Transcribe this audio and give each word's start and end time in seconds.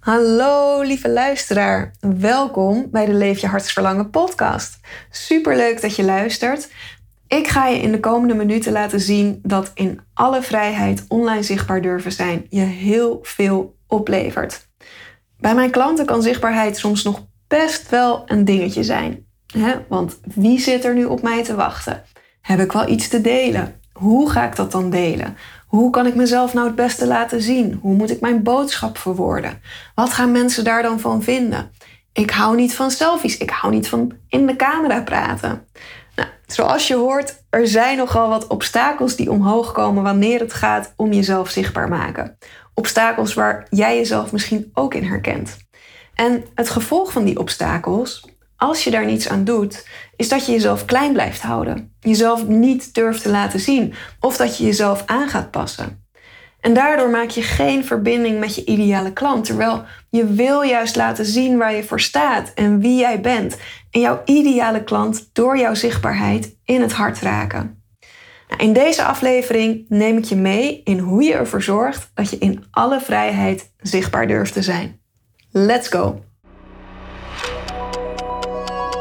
Hallo 0.00 0.80
lieve 0.80 1.10
luisteraar, 1.10 1.94
welkom 2.00 2.86
bij 2.90 3.06
de 3.06 3.12
Leef 3.12 3.38
je 3.40 3.46
hartsverlangen 3.46 4.10
podcast. 4.10 4.78
Superleuk 5.10 5.80
dat 5.80 5.96
je 5.96 6.04
luistert. 6.04 6.72
Ik 7.28 7.48
ga 7.48 7.66
je 7.66 7.80
in 7.80 7.92
de 7.92 8.00
komende 8.00 8.34
minuten 8.34 8.72
laten 8.72 9.00
zien 9.00 9.40
dat 9.42 9.70
in 9.74 10.00
alle 10.14 10.42
vrijheid 10.42 11.04
online 11.08 11.42
zichtbaar 11.42 11.82
durven 11.82 12.12
zijn 12.12 12.46
je 12.48 12.60
heel 12.60 13.18
veel 13.22 13.76
oplevert. 13.86 14.68
Bij 15.38 15.54
mijn 15.54 15.70
klanten 15.70 16.06
kan 16.06 16.22
zichtbaarheid 16.22 16.76
soms 16.76 17.02
nog 17.02 17.26
best 17.48 17.90
wel 17.90 18.22
een 18.26 18.44
dingetje 18.44 18.82
zijn. 18.82 19.26
Hè? 19.46 19.74
Want 19.88 20.20
wie 20.34 20.60
zit 20.60 20.84
er 20.84 20.94
nu 20.94 21.04
op 21.04 21.22
mij 21.22 21.44
te 21.44 21.54
wachten? 21.54 22.02
Heb 22.40 22.60
ik 22.60 22.72
wel 22.72 22.88
iets 22.88 23.08
te 23.08 23.20
delen? 23.20 23.80
Hoe 23.92 24.30
ga 24.30 24.46
ik 24.46 24.56
dat 24.56 24.72
dan 24.72 24.90
delen? 24.90 25.36
Hoe 25.70 25.90
kan 25.90 26.06
ik 26.06 26.14
mezelf 26.14 26.54
nou 26.54 26.66
het 26.66 26.76
beste 26.76 27.06
laten 27.06 27.42
zien? 27.42 27.78
Hoe 27.82 27.94
moet 27.94 28.10
ik 28.10 28.20
mijn 28.20 28.42
boodschap 28.42 28.98
verwoorden? 28.98 29.62
Wat 29.94 30.12
gaan 30.12 30.32
mensen 30.32 30.64
daar 30.64 30.82
dan 30.82 31.00
van 31.00 31.22
vinden? 31.22 31.70
Ik 32.12 32.30
hou 32.30 32.56
niet 32.56 32.74
van 32.74 32.90
selfies. 32.90 33.38
Ik 33.38 33.50
hou 33.50 33.72
niet 33.72 33.88
van 33.88 34.12
in 34.28 34.46
de 34.46 34.56
camera 34.56 35.02
praten. 35.02 35.66
Nou, 36.16 36.28
zoals 36.46 36.88
je 36.88 36.94
hoort, 36.94 37.42
er 37.50 37.66
zijn 37.66 37.96
nogal 37.96 38.28
wat 38.28 38.46
obstakels 38.46 39.16
die 39.16 39.30
omhoog 39.30 39.72
komen 39.72 40.02
wanneer 40.02 40.40
het 40.40 40.52
gaat 40.52 40.92
om 40.96 41.12
jezelf 41.12 41.50
zichtbaar 41.50 41.88
maken. 41.88 42.38
Obstakels 42.74 43.34
waar 43.34 43.66
jij 43.68 43.96
jezelf 43.96 44.32
misschien 44.32 44.70
ook 44.74 44.94
in 44.94 45.04
herkent. 45.04 45.56
En 46.14 46.44
het 46.54 46.70
gevolg 46.70 47.12
van 47.12 47.24
die 47.24 47.38
obstakels, 47.38 48.29
als 48.60 48.84
je 48.84 48.90
daar 48.90 49.06
niets 49.06 49.28
aan 49.28 49.44
doet, 49.44 49.86
is 50.16 50.28
dat 50.28 50.46
je 50.46 50.52
jezelf 50.52 50.84
klein 50.84 51.12
blijft 51.12 51.42
houden. 51.42 51.94
Jezelf 52.00 52.46
niet 52.46 52.94
durft 52.94 53.22
te 53.22 53.28
laten 53.28 53.60
zien 53.60 53.94
of 54.20 54.36
dat 54.36 54.56
je 54.56 54.64
jezelf 54.64 55.02
aan 55.06 55.28
gaat 55.28 55.50
passen. 55.50 56.04
En 56.60 56.74
daardoor 56.74 57.10
maak 57.10 57.28
je 57.28 57.42
geen 57.42 57.84
verbinding 57.84 58.40
met 58.40 58.54
je 58.54 58.64
ideale 58.64 59.12
klant, 59.12 59.44
terwijl 59.44 59.84
je 60.10 60.26
wil 60.26 60.62
juist 60.62 60.96
laten 60.96 61.24
zien 61.24 61.58
waar 61.58 61.74
je 61.74 61.84
voor 61.84 62.00
staat 62.00 62.52
en 62.54 62.80
wie 62.80 62.98
jij 62.98 63.20
bent. 63.20 63.56
En 63.90 64.00
jouw 64.00 64.22
ideale 64.24 64.84
klant 64.84 65.30
door 65.32 65.58
jouw 65.58 65.74
zichtbaarheid 65.74 66.56
in 66.64 66.80
het 66.80 66.92
hart 66.92 67.20
raken. 67.20 67.82
Nou, 68.48 68.62
in 68.62 68.72
deze 68.72 69.04
aflevering 69.04 69.84
neem 69.88 70.16
ik 70.16 70.24
je 70.24 70.36
mee 70.36 70.80
in 70.84 70.98
hoe 70.98 71.22
je 71.22 71.34
ervoor 71.34 71.62
zorgt 71.62 72.10
dat 72.14 72.30
je 72.30 72.38
in 72.38 72.64
alle 72.70 73.00
vrijheid 73.00 73.72
zichtbaar 73.78 74.26
durft 74.26 74.52
te 74.52 74.62
zijn. 74.62 75.00
Let's 75.50 75.88
go! 75.88 76.29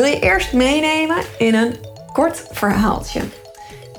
Wil 0.00 0.10
je 0.10 0.20
eerst 0.20 0.52
meenemen 0.52 1.16
in 1.38 1.54
een 1.54 1.76
kort 2.12 2.44
verhaaltje. 2.50 3.20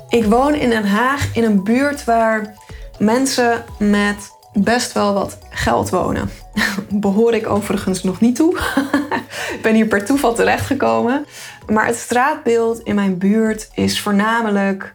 Ik 0.08 0.24
woon 0.24 0.54
in 0.54 0.70
Den 0.70 0.86
Haag 0.86 1.34
in 1.34 1.44
een 1.44 1.64
buurt 1.64 2.04
waar 2.04 2.54
mensen 2.98 3.64
met 3.78 4.30
best 4.52 4.92
wel 4.92 5.14
wat 5.14 5.38
geld 5.50 5.90
wonen. 5.90 6.30
Behoor 6.90 7.34
ik 7.34 7.48
overigens 7.48 8.02
nog 8.02 8.20
niet 8.20 8.36
toe. 8.36 8.58
ik 9.56 9.58
ben 9.62 9.74
hier 9.74 9.86
per 9.86 10.04
toeval 10.04 10.34
terechtgekomen. 10.34 11.26
Maar 11.66 11.86
het 11.86 11.96
straatbeeld 11.96 12.80
in 12.80 12.94
mijn 12.94 13.18
buurt 13.18 13.70
is 13.74 14.00
voornamelijk 14.00 14.92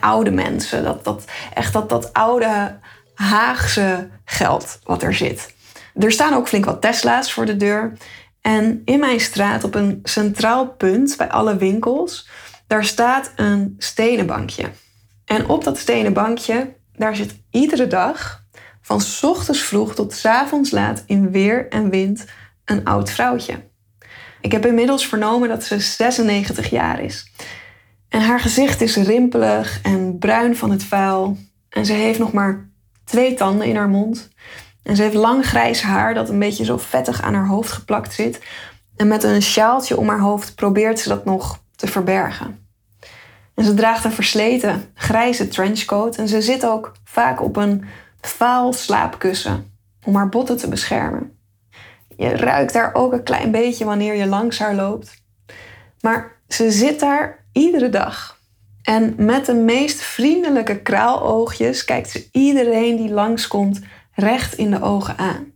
oude 0.00 0.30
mensen. 0.30 0.84
Dat, 0.84 1.04
dat, 1.04 1.24
echt 1.54 1.72
dat, 1.72 1.88
dat 1.88 2.12
oude 2.12 2.76
Haagse 3.14 4.08
geld 4.24 4.78
wat 4.84 5.02
er 5.02 5.14
zit. 5.14 5.54
Er 5.94 6.12
staan 6.12 6.34
ook 6.34 6.48
flink 6.48 6.64
wat 6.64 6.80
Tesla's 6.80 7.32
voor 7.32 7.46
de 7.46 7.56
deur. 7.56 7.92
En 8.46 8.82
in 8.84 9.00
mijn 9.00 9.20
straat, 9.20 9.64
op 9.64 9.74
een 9.74 10.00
centraal 10.02 10.68
punt 10.68 11.16
bij 11.16 11.28
alle 11.28 11.56
winkels, 11.56 12.28
daar 12.66 12.84
staat 12.84 13.32
een 13.36 13.74
stenen 13.78 14.26
bankje. 14.26 14.70
En 15.24 15.48
op 15.48 15.64
dat 15.64 15.78
stenen 15.78 16.12
bankje, 16.12 16.74
daar 16.92 17.16
zit 17.16 17.34
iedere 17.50 17.86
dag, 17.86 18.44
van 18.82 19.02
ochtends 19.22 19.62
vroeg 19.62 19.94
tot 19.94 20.24
avonds 20.24 20.70
laat 20.70 21.02
in 21.06 21.30
weer 21.30 21.68
en 21.68 21.90
wind, 21.90 22.24
een 22.64 22.84
oud 22.84 23.10
vrouwtje. 23.10 23.54
Ik 24.40 24.52
heb 24.52 24.66
inmiddels 24.66 25.06
vernomen 25.06 25.48
dat 25.48 25.64
ze 25.64 25.80
96 25.80 26.70
jaar 26.70 27.00
is. 27.00 27.32
En 28.08 28.20
haar 28.20 28.40
gezicht 28.40 28.80
is 28.80 28.96
rimpelig 28.96 29.80
en 29.82 30.18
bruin 30.18 30.56
van 30.56 30.70
het 30.70 30.84
vuil. 30.84 31.36
En 31.68 31.86
ze 31.86 31.92
heeft 31.92 32.18
nog 32.18 32.32
maar 32.32 32.70
twee 33.04 33.34
tanden 33.34 33.66
in 33.66 33.76
haar 33.76 33.88
mond. 33.88 34.30
En 34.84 34.96
ze 34.96 35.02
heeft 35.02 35.14
lang 35.14 35.46
grijs 35.46 35.82
haar 35.82 36.14
dat 36.14 36.28
een 36.28 36.38
beetje 36.38 36.64
zo 36.64 36.76
vettig 36.76 37.22
aan 37.22 37.34
haar 37.34 37.46
hoofd 37.46 37.72
geplakt 37.72 38.12
zit. 38.12 38.40
En 38.96 39.08
met 39.08 39.22
een 39.22 39.42
sjaaltje 39.42 39.96
om 39.96 40.08
haar 40.08 40.20
hoofd 40.20 40.54
probeert 40.54 40.98
ze 40.98 41.08
dat 41.08 41.24
nog 41.24 41.58
te 41.76 41.86
verbergen. 41.86 42.58
En 43.54 43.64
ze 43.64 43.74
draagt 43.74 44.04
een 44.04 44.12
versleten 44.12 44.90
grijze 44.94 45.48
trenchcoat 45.48 46.16
en 46.16 46.28
ze 46.28 46.42
zit 46.42 46.66
ook 46.66 46.92
vaak 47.04 47.42
op 47.42 47.56
een 47.56 47.84
vaal 48.20 48.72
slaapkussen 48.72 49.72
om 50.04 50.14
haar 50.16 50.28
botten 50.28 50.56
te 50.56 50.68
beschermen. 50.68 51.38
Je 52.16 52.36
ruikt 52.36 52.72
daar 52.72 52.94
ook 52.94 53.12
een 53.12 53.22
klein 53.22 53.50
beetje 53.50 53.84
wanneer 53.84 54.14
je 54.14 54.26
langs 54.26 54.58
haar 54.58 54.74
loopt. 54.74 55.22
Maar 56.00 56.32
ze 56.48 56.70
zit 56.70 57.00
daar 57.00 57.44
iedere 57.52 57.88
dag. 57.88 58.38
En 58.82 59.14
met 59.16 59.46
de 59.46 59.54
meest 59.54 60.00
vriendelijke 60.00 60.78
kraaloogjes 60.78 61.84
kijkt 61.84 62.10
ze 62.10 62.28
iedereen 62.32 62.96
die 62.96 63.10
langskomt 63.10 63.80
recht 64.14 64.54
in 64.54 64.70
de 64.70 64.82
ogen 64.82 65.18
aan. 65.18 65.52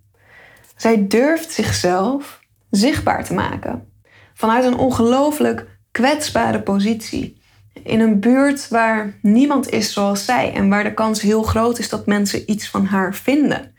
Zij 0.77 1.07
durft 1.07 1.53
zichzelf 1.53 2.41
zichtbaar 2.71 3.25
te 3.25 3.35
maken. 3.35 3.93
Vanuit 4.35 4.65
een 4.65 4.77
ongelooflijk 4.77 5.67
kwetsbare 5.91 6.63
positie. 6.63 7.41
In 7.83 8.01
een 8.01 8.21
buurt 8.21 8.69
waar 8.69 9.19
niemand 9.23 9.71
is 9.71 9.93
zoals 9.93 10.25
zij 10.25 10.53
en 10.53 10.69
waar 10.69 10.85
de 10.85 10.95
kans 10.95 11.21
heel 11.21 11.43
groot 11.43 11.79
is 11.79 11.89
dat 11.89 12.07
mensen 12.07 12.51
iets 12.51 12.69
van 12.69 12.85
haar 12.85 13.15
vinden. 13.15 13.75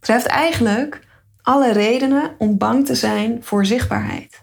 Zij 0.00 0.14
heeft 0.14 0.26
eigenlijk 0.26 1.00
alle 1.42 1.72
redenen 1.72 2.34
om 2.38 2.58
bang 2.58 2.86
te 2.86 2.94
zijn 2.94 3.38
voor 3.42 3.66
zichtbaarheid. 3.66 4.42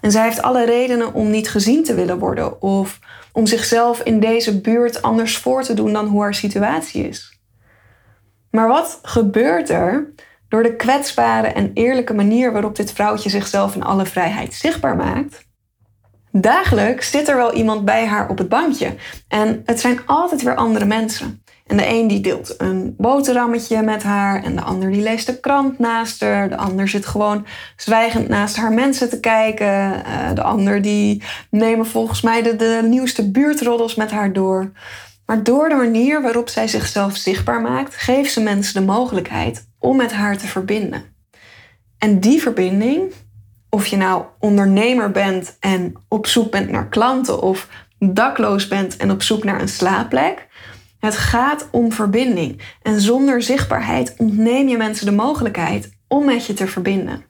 En 0.00 0.10
zij 0.10 0.24
heeft 0.24 0.42
alle 0.42 0.64
redenen 0.64 1.14
om 1.14 1.30
niet 1.30 1.48
gezien 1.50 1.84
te 1.84 1.94
willen 1.94 2.18
worden 2.18 2.62
of 2.62 2.98
om 3.32 3.46
zichzelf 3.46 4.00
in 4.00 4.20
deze 4.20 4.60
buurt 4.60 5.02
anders 5.02 5.36
voor 5.36 5.62
te 5.62 5.74
doen 5.74 5.92
dan 5.92 6.06
hoe 6.06 6.22
haar 6.22 6.34
situatie 6.34 7.08
is. 7.08 7.33
Maar 8.54 8.68
wat 8.68 8.98
gebeurt 9.02 9.70
er 9.70 10.12
door 10.48 10.62
de 10.62 10.76
kwetsbare 10.76 11.46
en 11.46 11.70
eerlijke 11.74 12.14
manier 12.14 12.52
waarop 12.52 12.76
dit 12.76 12.92
vrouwtje 12.92 13.30
zichzelf 13.30 13.74
in 13.74 13.82
alle 13.82 14.06
vrijheid 14.06 14.54
zichtbaar 14.54 14.96
maakt? 14.96 15.46
Dagelijks 16.30 17.10
zit 17.10 17.28
er 17.28 17.36
wel 17.36 17.54
iemand 17.54 17.84
bij 17.84 18.06
haar 18.06 18.28
op 18.28 18.38
het 18.38 18.48
bankje. 18.48 18.94
En 19.28 19.62
het 19.64 19.80
zijn 19.80 20.00
altijd 20.06 20.42
weer 20.42 20.54
andere 20.54 20.84
mensen. 20.84 21.42
En 21.66 21.76
de 21.76 21.88
een 21.88 22.06
die 22.06 22.20
deelt 22.20 22.54
een 22.58 22.94
boterhammetje 22.98 23.82
met 23.82 24.02
haar. 24.02 24.44
En 24.44 24.56
de 24.56 24.62
ander 24.62 24.90
die 24.90 25.02
leest 25.02 25.26
de 25.26 25.40
krant 25.40 25.78
naast 25.78 26.20
haar. 26.20 26.48
De 26.48 26.56
ander 26.56 26.88
zit 26.88 27.06
gewoon 27.06 27.46
zwijgend 27.76 28.28
naast 28.28 28.56
haar 28.56 28.72
mensen 28.72 29.08
te 29.08 29.20
kijken. 29.20 30.04
Eh, 30.04 30.34
de 30.34 30.42
ander 30.42 30.82
die 30.82 31.22
nemen 31.50 31.86
volgens 31.86 32.20
mij 32.20 32.42
de, 32.42 32.56
de 32.56 32.80
nieuwste 32.88 33.30
buurtroddels 33.30 33.94
met 33.94 34.10
haar 34.10 34.32
door. 34.32 34.72
Maar 35.26 35.42
door 35.42 35.68
de 35.68 35.74
manier 35.74 36.22
waarop 36.22 36.48
zij 36.48 36.68
zichzelf 36.68 37.16
zichtbaar 37.16 37.60
maakt, 37.60 37.96
geeft 37.96 38.32
ze 38.32 38.40
mensen 38.40 38.74
de 38.74 38.86
mogelijkheid 38.86 39.68
om 39.78 39.96
met 39.96 40.12
haar 40.12 40.38
te 40.38 40.46
verbinden. 40.46 41.02
En 41.98 42.20
die 42.20 42.40
verbinding, 42.40 43.12
of 43.70 43.86
je 43.86 43.96
nou 43.96 44.24
ondernemer 44.38 45.10
bent 45.10 45.56
en 45.60 45.94
op 46.08 46.26
zoek 46.26 46.50
bent 46.50 46.70
naar 46.70 46.88
klanten 46.88 47.42
of 47.42 47.68
dakloos 47.98 48.68
bent 48.68 48.96
en 48.96 49.10
op 49.10 49.22
zoek 49.22 49.44
naar 49.44 49.60
een 49.60 49.68
slaapplek, 49.68 50.48
het 50.98 51.16
gaat 51.16 51.68
om 51.70 51.92
verbinding. 51.92 52.60
En 52.82 53.00
zonder 53.00 53.42
zichtbaarheid 53.42 54.14
ontneem 54.18 54.68
je 54.68 54.76
mensen 54.76 55.06
de 55.06 55.12
mogelijkheid 55.12 55.90
om 56.08 56.24
met 56.24 56.46
je 56.46 56.54
te 56.54 56.66
verbinden. 56.66 57.24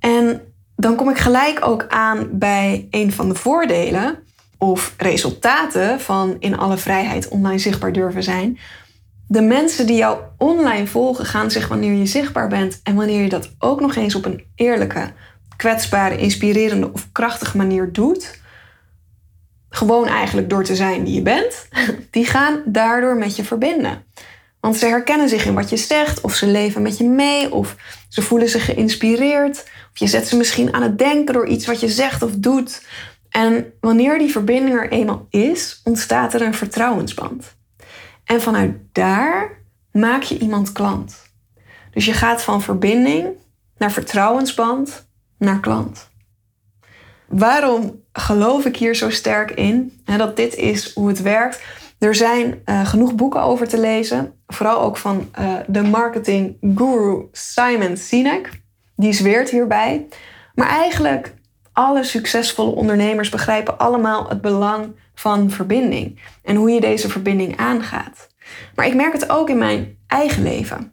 En 0.00 0.40
dan 0.76 0.96
kom 0.96 1.10
ik 1.10 1.18
gelijk 1.18 1.66
ook 1.66 1.86
aan 1.88 2.28
bij 2.32 2.86
een 2.90 3.12
van 3.12 3.28
de 3.28 3.34
voordelen 3.34 4.25
of 4.58 4.94
resultaten 4.96 6.00
van 6.00 6.36
in 6.38 6.58
alle 6.58 6.76
vrijheid 6.76 7.28
online 7.28 7.58
zichtbaar 7.58 7.92
durven 7.92 8.22
zijn. 8.22 8.58
De 9.28 9.42
mensen 9.42 9.86
die 9.86 9.96
jou 9.96 10.18
online 10.38 10.86
volgen 10.86 11.24
gaan 11.26 11.50
zich 11.50 11.68
wanneer 11.68 11.94
je 11.94 12.06
zichtbaar 12.06 12.48
bent 12.48 12.80
en 12.82 12.94
wanneer 12.94 13.22
je 13.22 13.28
dat 13.28 13.50
ook 13.58 13.80
nog 13.80 13.96
eens 13.96 14.14
op 14.14 14.24
een 14.24 14.44
eerlijke, 14.54 15.12
kwetsbare, 15.56 16.16
inspirerende 16.16 16.92
of 16.92 17.08
krachtige 17.12 17.56
manier 17.56 17.92
doet, 17.92 18.40
gewoon 19.68 20.06
eigenlijk 20.06 20.50
door 20.50 20.64
te 20.64 20.76
zijn 20.76 21.04
wie 21.04 21.14
je 21.14 21.22
bent, 21.22 21.68
die 22.10 22.24
gaan 22.24 22.62
daardoor 22.64 23.16
met 23.16 23.36
je 23.36 23.44
verbinden. 23.44 24.04
Want 24.60 24.76
ze 24.78 24.86
herkennen 24.86 25.28
zich 25.28 25.44
in 25.44 25.54
wat 25.54 25.70
je 25.70 25.76
zegt, 25.76 26.20
of 26.20 26.34
ze 26.34 26.46
leven 26.46 26.82
met 26.82 26.98
je 26.98 27.04
mee, 27.04 27.52
of 27.52 27.76
ze 28.08 28.22
voelen 28.22 28.48
zich 28.48 28.64
geïnspireerd, 28.64 29.64
of 29.92 29.98
je 29.98 30.06
zet 30.06 30.28
ze 30.28 30.36
misschien 30.36 30.74
aan 30.74 30.82
het 30.82 30.98
denken 30.98 31.34
door 31.34 31.46
iets 31.46 31.66
wat 31.66 31.80
je 31.80 31.88
zegt 31.88 32.22
of 32.22 32.30
doet. 32.30 32.82
En 33.36 33.72
wanneer 33.80 34.18
die 34.18 34.30
verbinding 34.30 34.76
er 34.76 34.90
eenmaal 34.90 35.26
is, 35.30 35.80
ontstaat 35.84 36.34
er 36.34 36.42
een 36.42 36.54
vertrouwensband. 36.54 37.56
En 38.24 38.40
vanuit 38.40 38.76
daar 38.92 39.62
maak 39.92 40.22
je 40.22 40.38
iemand 40.38 40.72
klant. 40.72 41.32
Dus 41.90 42.04
je 42.04 42.12
gaat 42.12 42.42
van 42.42 42.62
verbinding 42.62 43.28
naar 43.78 43.92
vertrouwensband 43.92 45.08
naar 45.38 45.60
klant. 45.60 46.08
Waarom 47.26 48.02
geloof 48.12 48.64
ik 48.64 48.76
hier 48.76 48.94
zo 48.94 49.10
sterk 49.10 49.50
in? 49.50 50.00
dat 50.04 50.36
dit 50.36 50.54
is 50.54 50.94
hoe 50.94 51.08
het 51.08 51.22
werkt. 51.22 51.62
Er 51.98 52.14
zijn 52.14 52.62
uh, 52.64 52.86
genoeg 52.86 53.14
boeken 53.14 53.42
over 53.42 53.68
te 53.68 53.80
lezen. 53.80 54.32
Vooral 54.46 54.80
ook 54.80 54.96
van 54.96 55.30
uh, 55.38 55.54
de 55.66 55.82
marketing 55.82 56.56
guru 56.74 57.28
Simon 57.32 57.96
Sinek. 57.96 58.62
Die 58.94 59.12
zweert 59.12 59.50
hierbij. 59.50 60.06
Maar 60.54 60.68
eigenlijk 60.68 61.34
alle 61.76 62.04
succesvolle 62.04 62.74
ondernemers 62.74 63.28
begrijpen 63.28 63.78
allemaal 63.78 64.28
het 64.28 64.40
belang 64.40 64.94
van 65.14 65.50
verbinding. 65.50 66.20
En 66.42 66.56
hoe 66.56 66.70
je 66.70 66.80
deze 66.80 67.08
verbinding 67.08 67.56
aangaat. 67.56 68.28
Maar 68.74 68.86
ik 68.86 68.94
merk 68.94 69.12
het 69.12 69.30
ook 69.30 69.50
in 69.50 69.58
mijn 69.58 69.98
eigen 70.06 70.42
leven. 70.42 70.92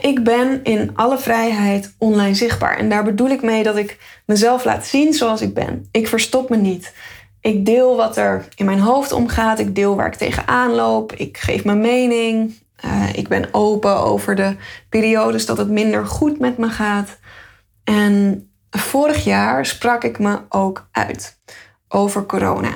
Ik 0.00 0.24
ben 0.24 0.62
in 0.62 0.90
alle 0.94 1.18
vrijheid 1.18 1.94
online 1.98 2.34
zichtbaar. 2.34 2.78
En 2.78 2.88
daar 2.88 3.04
bedoel 3.04 3.28
ik 3.28 3.42
mee 3.42 3.62
dat 3.62 3.76
ik 3.76 3.98
mezelf 4.26 4.64
laat 4.64 4.86
zien 4.86 5.12
zoals 5.12 5.40
ik 5.40 5.54
ben. 5.54 5.88
Ik 5.90 6.08
verstop 6.08 6.48
me 6.48 6.56
niet. 6.56 6.94
Ik 7.40 7.66
deel 7.66 7.96
wat 7.96 8.16
er 8.16 8.48
in 8.54 8.64
mijn 8.64 8.80
hoofd 8.80 9.12
omgaat. 9.12 9.58
Ik 9.58 9.74
deel 9.74 9.96
waar 9.96 10.06
ik 10.06 10.14
tegenaan 10.14 10.70
loop. 10.70 11.12
Ik 11.12 11.38
geef 11.38 11.64
mijn 11.64 11.80
mening. 11.80 12.54
Uh, 12.84 13.08
ik 13.14 13.28
ben 13.28 13.48
open 13.52 13.96
over 13.96 14.34
de 14.34 14.56
periodes 14.88 15.46
dat 15.46 15.58
het 15.58 15.68
minder 15.68 16.06
goed 16.06 16.38
met 16.38 16.58
me 16.58 16.68
gaat. 16.68 17.18
En 17.84 18.48
vorig 18.94 19.24
jaar 19.24 19.66
sprak 19.66 20.04
ik 20.04 20.18
me 20.18 20.38
ook 20.48 20.88
uit 20.92 21.40
over 21.88 22.26
corona. 22.26 22.70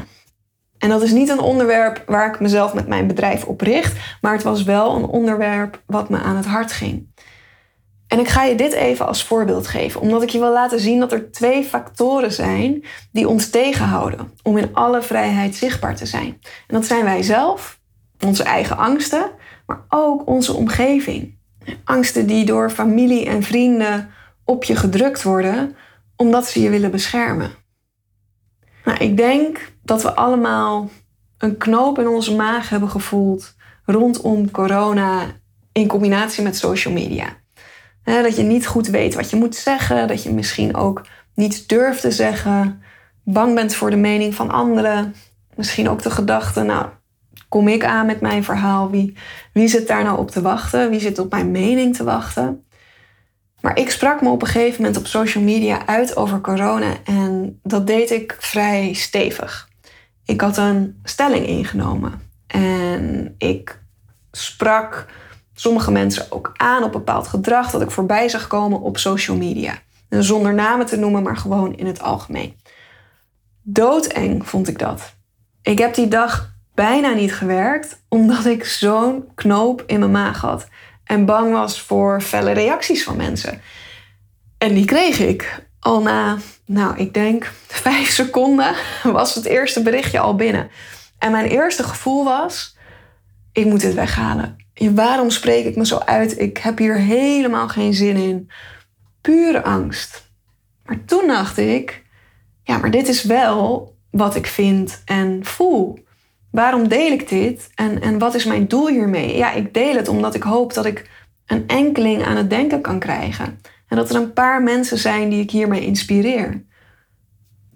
En 0.79 0.89
dat 0.89 1.03
is 1.03 1.11
niet 1.11 1.29
een 1.29 1.41
onderwerp 1.41 2.03
waar 2.07 2.29
ik 2.29 2.41
mezelf 2.41 2.75
met 2.75 2.89
mijn 2.89 3.07
bedrijf 3.07 3.45
op 3.45 3.61
richt, 3.61 4.17
maar 4.21 4.33
het 4.33 4.43
was 4.43 4.63
wel 4.63 4.97
een 4.97 5.05
onderwerp 5.05 5.83
wat 5.87 6.09
me 6.09 6.19
aan 6.19 6.37
het 6.37 6.47
hart 6.47 6.73
ging. 6.73 7.07
En 8.09 8.19
ik 8.19 8.29
ga 8.29 8.45
je 8.45 8.55
dit 8.55 8.73
even 8.73 9.07
als 9.07 9.25
voorbeeld 9.25 9.67
geven, 9.67 10.01
omdat 10.01 10.23
ik 10.23 10.29
je 10.29 10.39
wil 10.39 10.53
laten 10.53 10.81
zien 10.81 11.01
dat 11.01 11.13
er 11.13 11.31
twee 11.31 11.65
factoren 11.65 12.33
zijn 12.33 12.85
die 13.13 13.29
ons 13.29 13.51
tegenhouden 13.51 14.33
om 14.43 14.57
in 14.57 14.75
alle 14.75 15.03
vrijheid 15.03 15.55
zichtbaar 15.55 15.97
te 15.97 16.07
zijn. 16.07 16.39
En 16.43 16.75
dat 16.75 16.87
zijn 16.87 17.05
wij 17.05 17.23
zelf, 17.23 17.81
onze 18.25 18.43
eigen 18.43 18.77
angsten, 18.77 19.31
maar 19.67 19.85
ook 19.89 20.27
onze 20.27 20.53
omgeving. 20.53 21.39
Angsten 21.85 22.27
die 22.27 22.45
door 22.45 22.71
familie 22.71 23.27
en 23.27 23.43
vrienden 23.43 24.11
op 24.45 24.65
je 24.65 24.77
gedrukt 24.77 25.23
worden 25.23 25.77
omdat 26.19 26.49
ze 26.49 26.61
je 26.61 26.71
willen 26.71 26.91
beschermen. 26.91 27.51
Nou, 28.85 28.99
ik 28.99 29.17
denk 29.17 29.73
dat 29.83 30.03
we 30.03 30.15
allemaal 30.15 30.91
een 31.39 31.57
knoop 31.57 31.99
in 31.99 32.09
onze 32.09 32.35
maag 32.35 32.69
hebben 32.69 32.91
gevoeld 32.91 33.55
rondom 33.85 34.51
corona 34.51 35.27
in 35.73 35.87
combinatie 35.87 36.43
met 36.43 36.57
social 36.57 36.95
media. 36.95 37.37
dat 38.05 38.37
je 38.37 38.43
niet 38.43 38.67
goed 38.67 38.87
weet 38.87 39.15
wat 39.15 39.31
je 39.31 39.37
moet 39.37 39.55
zeggen, 39.55 40.09
dat 40.09 40.23
je 40.23 40.33
misschien 40.33 40.77
ook 40.77 41.07
niet 41.35 41.69
durft 41.69 42.01
te 42.01 42.11
zeggen, 42.11 42.83
bang 43.25 43.55
bent 43.55 43.75
voor 43.75 43.91
de 43.91 43.97
mening 43.97 44.35
van 44.35 44.51
anderen, 44.51 45.15
misschien 45.55 45.89
ook 45.89 46.03
de 46.03 46.11
gedachte, 46.11 46.63
nou, 46.63 46.87
kom 47.49 47.69
ik 47.69 47.85
aan 47.85 48.07
met 48.07 48.21
mijn 48.21 48.45
verhaal? 48.45 48.91
Wie, 48.91 49.17
wie 49.53 49.69
zit 49.69 49.89
daar 49.89 50.05
nou 50.05 50.19
op 50.19 50.31
te 50.31 50.43
wachten? 50.43 50.91
Wie 50.91 51.01
zit 51.01 51.19
op 51.19 51.31
mijn 51.31 51.51
mening 51.51 51.97
te 51.97 52.05
wachten? 52.05 52.65
Maar 53.69 53.79
ik 53.79 53.91
sprak 53.91 54.23
me 54.23 54.31
op 54.31 54.43
een 54.43 54.49
gegeven 54.49 54.83
moment 54.83 54.99
op 54.99 55.07
social 55.07 55.45
media 55.45 55.87
uit 55.87 56.17
over 56.17 56.41
corona 56.41 56.95
en 57.05 57.61
dat 57.63 57.87
deed 57.87 58.11
ik 58.11 58.37
vrij 58.39 58.93
stevig. 58.93 59.69
Ik 60.25 60.41
had 60.41 60.57
een 60.57 61.01
stelling 61.05 61.47
ingenomen 61.47 62.21
en 62.47 63.35
ik 63.39 63.81
sprak 64.33 65.07
sommige 65.55 65.91
mensen 65.91 66.27
ook 66.33 66.53
aan 66.57 66.83
op 66.83 66.93
bepaald 66.93 67.27
gedrag 67.27 67.71
dat 67.71 67.83
ik 67.83 67.91
voorbij 67.91 68.29
zag 68.29 68.47
komen 68.47 68.81
op 68.81 68.99
social 68.99 69.37
media. 69.37 69.75
zonder 70.09 70.55
namen 70.55 70.87
te 70.87 70.97
noemen, 70.97 71.23
maar 71.23 71.37
gewoon 71.37 71.77
in 71.77 71.87
het 71.87 72.03
algemeen. 72.03 72.57
Doodeng 73.63 74.49
vond 74.49 74.69
ik 74.69 74.79
dat. 74.79 75.15
Ik 75.63 75.79
heb 75.79 75.95
die 75.95 76.09
dag 76.09 76.55
bijna 76.75 77.13
niet 77.13 77.35
gewerkt 77.35 78.03
omdat 78.09 78.45
ik 78.45 78.65
zo'n 78.65 79.25
knoop 79.35 79.83
in 79.87 79.99
mijn 79.99 80.11
maag 80.11 80.41
had 80.41 80.69
en 81.09 81.25
bang 81.25 81.53
was 81.53 81.81
voor 81.81 82.21
felle 82.21 82.53
reacties 82.53 83.05
van 83.05 83.17
mensen. 83.17 83.61
En 84.59 84.75
die 84.75 84.85
kreeg 84.85 85.19
ik. 85.21 85.67
Al 85.81 86.03
na, 86.03 86.39
nou, 86.65 86.97
ik 86.97 87.15
denk 87.15 87.53
vijf 87.87 88.11
seconden 88.11 88.75
was 89.03 89.35
het 89.35 89.45
eerste 89.45 89.83
berichtje 89.83 90.19
al 90.19 90.35
binnen. 90.35 90.71
En 91.19 91.31
mijn 91.31 91.47
eerste 91.47 91.83
gevoel 91.83 92.25
was: 92.25 92.77
ik 93.53 93.65
moet 93.65 93.81
dit 93.81 93.95
weghalen. 93.95 94.57
Waarom 94.75 95.31
spreek 95.31 95.65
ik 95.65 95.77
me 95.77 95.87
zo 95.87 95.99
uit? 95.99 96.41
Ik 96.41 96.59
heb 96.59 96.79
hier 96.79 96.97
helemaal 96.97 97.69
geen 97.69 97.95
zin 97.95 98.17
in. 98.17 98.51
Pure 99.21 99.65
angst. 99.65 100.31
Maar 100.85 101.05
toen 101.05 101.27
dacht 101.27 101.59
ik: 101.59 102.05
ja, 102.63 102.79
maar 102.79 102.91
dit 102.91 103.09
is 103.09 103.23
wel 103.23 103.95
wat 104.11 104.35
ik 104.35 104.47
vind 104.47 105.03
en 105.05 105.45
voel. 105.45 106.07
Waarom 106.51 106.89
deel 106.89 107.13
ik 107.13 107.29
dit 107.29 107.71
en, 107.75 108.01
en 108.01 108.19
wat 108.19 108.35
is 108.35 108.45
mijn 108.45 108.69
doel 108.69 108.89
hiermee? 108.89 109.37
Ja, 109.37 109.53
ik 109.53 109.75
deel 109.75 109.95
het 109.95 110.09
omdat 110.09 110.35
ik 110.35 110.43
hoop 110.43 110.75
dat 110.75 110.85
ik 110.85 111.11
een 111.47 111.67
enkeling 111.67 112.25
aan 112.25 112.37
het 112.37 112.51
denken 112.51 112.81
kan 112.81 112.99
krijgen. 112.99 113.61
En 113.89 113.97
dat 113.97 114.11
er 114.11 114.17
een 114.17 114.33
paar 114.33 114.63
mensen 114.63 114.99
zijn 114.99 115.29
die 115.29 115.43
ik 115.43 115.51
hiermee 115.51 115.85
inspireer. 115.85 116.65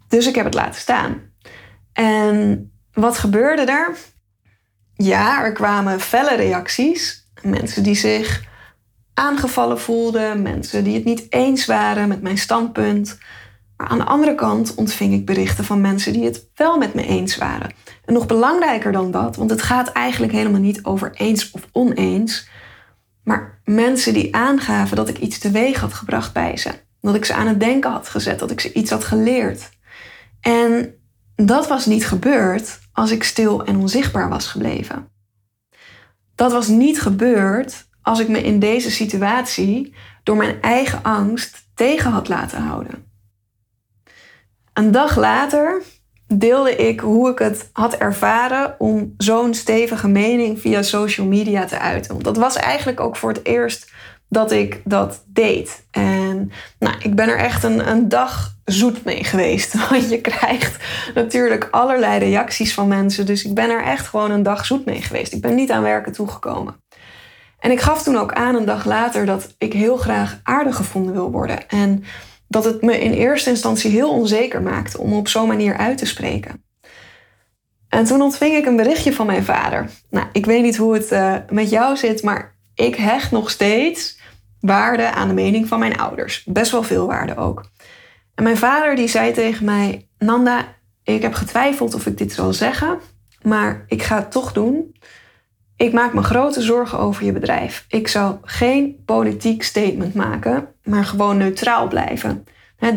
Dus 0.08 0.26
ik 0.26 0.34
heb 0.34 0.44
het 0.44 0.54
laten 0.54 0.80
staan. 0.80 1.20
En 1.92 2.70
wat 2.92 3.18
gebeurde 3.18 3.62
er? 3.62 3.96
Ja, 4.94 5.44
er 5.44 5.52
kwamen 5.52 6.00
felle 6.00 6.36
reacties. 6.36 7.26
Mensen 7.42 7.82
die 7.82 7.94
zich 7.94 8.44
aangevallen 9.14 9.80
voelden, 9.80 10.42
mensen 10.42 10.84
die 10.84 10.94
het 10.94 11.04
niet 11.04 11.26
eens 11.28 11.66
waren 11.66 12.08
met 12.08 12.22
mijn 12.22 12.38
standpunt. 12.38 13.18
Maar 13.82 13.90
aan 13.90 13.98
de 13.98 14.04
andere 14.04 14.34
kant 14.34 14.74
ontving 14.74 15.12
ik 15.12 15.26
berichten 15.26 15.64
van 15.64 15.80
mensen 15.80 16.12
die 16.12 16.24
het 16.24 16.48
wel 16.54 16.78
met 16.78 16.94
me 16.94 17.06
eens 17.06 17.36
waren. 17.36 17.72
En 18.04 18.12
nog 18.12 18.26
belangrijker 18.26 18.92
dan 18.92 19.10
dat, 19.10 19.36
want 19.36 19.50
het 19.50 19.62
gaat 19.62 19.88
eigenlijk 19.88 20.32
helemaal 20.32 20.60
niet 20.60 20.84
over 20.84 21.12
eens 21.14 21.50
of 21.50 21.68
oneens, 21.72 22.48
maar 23.24 23.60
mensen 23.64 24.14
die 24.14 24.34
aangaven 24.34 24.96
dat 24.96 25.08
ik 25.08 25.18
iets 25.18 25.38
teweeg 25.38 25.80
had 25.80 25.92
gebracht 25.92 26.32
bij 26.32 26.56
ze. 26.56 26.70
Dat 27.00 27.14
ik 27.14 27.24
ze 27.24 27.34
aan 27.34 27.46
het 27.46 27.60
denken 27.60 27.90
had 27.90 28.08
gezet, 28.08 28.38
dat 28.38 28.50
ik 28.50 28.60
ze 28.60 28.72
iets 28.72 28.90
had 28.90 29.04
geleerd. 29.04 29.70
En 30.40 30.94
dat 31.36 31.68
was 31.68 31.86
niet 31.86 32.06
gebeurd 32.06 32.78
als 32.92 33.10
ik 33.10 33.24
stil 33.24 33.64
en 33.64 33.76
onzichtbaar 33.76 34.28
was 34.28 34.46
gebleven. 34.46 35.08
Dat 36.34 36.52
was 36.52 36.68
niet 36.68 37.00
gebeurd 37.00 37.88
als 38.02 38.20
ik 38.20 38.28
me 38.28 38.42
in 38.42 38.58
deze 38.58 38.90
situatie 38.90 39.94
door 40.22 40.36
mijn 40.36 40.60
eigen 40.60 41.02
angst 41.02 41.68
tegen 41.74 42.10
had 42.10 42.28
laten 42.28 42.62
houden. 42.62 43.11
Een 44.82 44.90
dag 44.90 45.16
later 45.16 45.82
deelde 46.26 46.76
ik 46.76 47.00
hoe 47.00 47.30
ik 47.30 47.38
het 47.38 47.70
had 47.72 47.94
ervaren 47.94 48.74
om 48.78 49.14
zo'n 49.16 49.54
stevige 49.54 50.08
mening 50.08 50.60
via 50.60 50.82
social 50.82 51.26
media 51.26 51.64
te 51.64 51.78
uiten. 51.78 52.12
Want 52.12 52.24
dat 52.24 52.36
was 52.36 52.56
eigenlijk 52.56 53.00
ook 53.00 53.16
voor 53.16 53.32
het 53.32 53.46
eerst 53.46 53.90
dat 54.28 54.52
ik 54.52 54.80
dat 54.84 55.24
deed. 55.26 55.86
En 55.90 56.52
nou, 56.78 56.94
ik 56.98 57.14
ben 57.14 57.28
er 57.28 57.36
echt 57.36 57.64
een, 57.64 57.88
een 57.88 58.08
dag 58.08 58.54
zoet 58.64 59.04
mee 59.04 59.24
geweest. 59.24 59.74
Want 59.88 60.10
je 60.10 60.20
krijgt 60.20 60.84
natuurlijk 61.14 61.68
allerlei 61.70 62.18
reacties 62.18 62.74
van 62.74 62.88
mensen. 62.88 63.26
Dus 63.26 63.44
ik 63.44 63.54
ben 63.54 63.70
er 63.70 63.82
echt 63.82 64.06
gewoon 64.06 64.30
een 64.30 64.42
dag 64.42 64.66
zoet 64.66 64.84
mee 64.84 65.02
geweest. 65.02 65.32
Ik 65.32 65.40
ben 65.40 65.54
niet 65.54 65.70
aan 65.70 65.82
werken 65.82 66.12
toegekomen. 66.12 66.74
En 67.58 67.70
ik 67.70 67.80
gaf 67.80 68.02
toen 68.02 68.16
ook 68.16 68.32
aan 68.32 68.54
een 68.54 68.64
dag 68.64 68.84
later 68.84 69.26
dat 69.26 69.54
ik 69.58 69.72
heel 69.72 69.96
graag 69.96 70.40
aardig 70.42 70.76
gevonden 70.76 71.12
wil 71.12 71.30
worden. 71.30 71.68
En 71.68 72.04
dat 72.52 72.64
het 72.64 72.82
me 72.82 73.00
in 73.00 73.12
eerste 73.12 73.50
instantie 73.50 73.90
heel 73.90 74.10
onzeker 74.10 74.62
maakte 74.62 74.98
om 74.98 75.12
op 75.12 75.28
zo'n 75.28 75.46
manier 75.46 75.76
uit 75.76 75.98
te 75.98 76.06
spreken. 76.06 76.64
En 77.88 78.04
toen 78.04 78.22
ontving 78.22 78.54
ik 78.54 78.66
een 78.66 78.76
berichtje 78.76 79.12
van 79.12 79.26
mijn 79.26 79.44
vader. 79.44 79.90
Nou, 80.10 80.26
ik 80.32 80.46
weet 80.46 80.62
niet 80.62 80.76
hoe 80.76 80.94
het 80.94 81.12
uh, 81.12 81.34
met 81.50 81.70
jou 81.70 81.96
zit, 81.96 82.22
maar 82.22 82.54
ik 82.74 82.94
hecht 82.94 83.30
nog 83.30 83.50
steeds 83.50 84.18
waarde 84.60 85.10
aan 85.10 85.28
de 85.28 85.34
mening 85.34 85.68
van 85.68 85.78
mijn 85.78 85.98
ouders. 85.98 86.44
Best 86.44 86.70
wel 86.70 86.82
veel 86.82 87.06
waarde 87.06 87.36
ook. 87.36 87.64
En 88.34 88.44
mijn 88.44 88.56
vader 88.56 88.96
die 88.96 89.08
zei 89.08 89.32
tegen 89.32 89.64
mij: 89.64 90.08
Nanda, 90.18 90.64
ik 91.02 91.22
heb 91.22 91.34
getwijfeld 91.34 91.94
of 91.94 92.06
ik 92.06 92.18
dit 92.18 92.32
zal 92.32 92.52
zeggen, 92.52 92.98
maar 93.42 93.84
ik 93.88 94.02
ga 94.02 94.16
het 94.16 94.30
toch 94.30 94.52
doen. 94.52 94.96
Ik 95.82 95.92
maak 95.92 96.12
me 96.12 96.22
grote 96.22 96.62
zorgen 96.62 96.98
over 96.98 97.24
je 97.24 97.32
bedrijf. 97.32 97.84
Ik 97.88 98.08
zou 98.08 98.36
geen 98.42 99.02
politiek 99.04 99.62
statement 99.62 100.14
maken, 100.14 100.68
maar 100.84 101.04
gewoon 101.04 101.36
neutraal 101.36 101.88
blijven. 101.88 102.46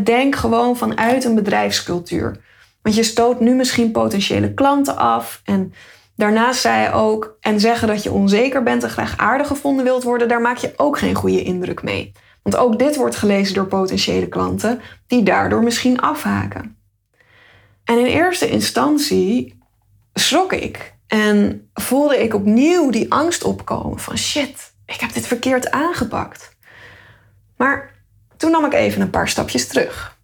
Denk 0.03 0.35
gewoon 0.35 0.77
vanuit 0.77 1.23
een 1.23 1.35
bedrijfscultuur. 1.35 2.41
Want 2.81 2.95
je 2.95 3.03
stoot 3.03 3.39
nu 3.39 3.55
misschien 3.55 3.91
potentiële 3.91 4.53
klanten 4.53 4.97
af. 4.97 5.41
En 5.43 5.73
daarnaast 6.15 6.61
zei 6.61 6.75
hij 6.75 6.93
ook, 6.93 7.37
en 7.39 7.59
zeggen 7.59 7.87
dat 7.87 8.03
je 8.03 8.11
onzeker 8.11 8.63
bent 8.63 8.83
en 8.83 8.89
graag 8.89 9.17
aardig 9.17 9.47
gevonden 9.47 9.85
wilt 9.85 10.03
worden, 10.03 10.27
daar 10.27 10.41
maak 10.41 10.57
je 10.57 10.73
ook 10.75 10.97
geen 10.97 11.15
goede 11.15 11.43
indruk 11.43 11.83
mee. 11.83 12.11
Want 12.43 12.57
ook 12.57 12.79
dit 12.79 12.95
wordt 12.95 13.15
gelezen 13.15 13.53
door 13.53 13.67
potentiële 13.67 14.27
klanten 14.27 14.81
die 15.07 15.23
daardoor 15.23 15.63
misschien 15.63 15.99
afhaken. 15.99 16.77
En 17.83 17.99
in 17.99 18.05
eerste 18.05 18.49
instantie 18.49 19.59
schrok 20.13 20.53
ik 20.53 20.94
en 21.07 21.69
voelde 21.73 22.23
ik 22.23 22.33
opnieuw 22.33 22.89
die 22.89 23.11
angst 23.11 23.43
opkomen 23.43 23.99
van 23.99 24.17
shit, 24.17 24.73
ik 24.85 24.99
heb 24.99 25.13
dit 25.13 25.27
verkeerd 25.27 25.71
aangepakt. 25.71 26.57
Maar 27.57 27.93
toen 28.37 28.51
nam 28.51 28.65
ik 28.65 28.73
even 28.73 29.01
een 29.01 29.09
paar 29.09 29.29
stapjes 29.29 29.67
terug. 29.67 30.17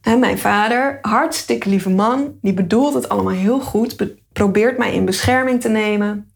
En 0.00 0.18
mijn 0.18 0.38
vader, 0.38 0.98
hartstikke 1.02 1.68
lieve 1.68 1.90
man, 1.90 2.38
die 2.40 2.54
bedoelt 2.54 2.94
het 2.94 3.08
allemaal 3.08 3.32
heel 3.32 3.60
goed, 3.60 4.16
probeert 4.32 4.78
mij 4.78 4.94
in 4.94 5.04
bescherming 5.04 5.60
te 5.60 5.68
nemen, 5.68 6.30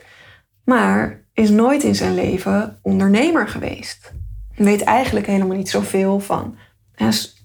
maar 0.64 1.24
is 1.32 1.50
nooit 1.50 1.82
in 1.82 1.94
zijn 1.94 2.14
leven 2.14 2.78
ondernemer 2.82 3.48
geweest. 3.48 4.12
Weet 4.56 4.82
eigenlijk 4.82 5.26
helemaal 5.26 5.56
niet 5.56 5.68
zoveel 5.68 6.20
van 6.20 6.56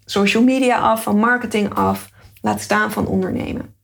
social 0.05 0.43
media 0.43 0.79
af, 0.79 1.03
van 1.03 1.19
marketing 1.19 1.73
af, 1.73 2.09
laat 2.41 2.61
staan 2.61 2.91
van 2.91 3.07
ondernemen. 3.07 3.75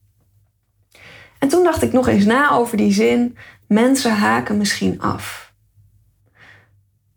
En 1.45 1.51
toen 1.51 1.63
dacht 1.63 1.81
ik 1.81 1.91
nog 1.91 2.07
eens 2.07 2.25
na 2.25 2.51
over 2.51 2.77
die 2.77 2.93
zin: 2.93 3.37
mensen 3.67 4.11
haken 4.11 4.57
misschien 4.57 5.01
af. 5.01 5.53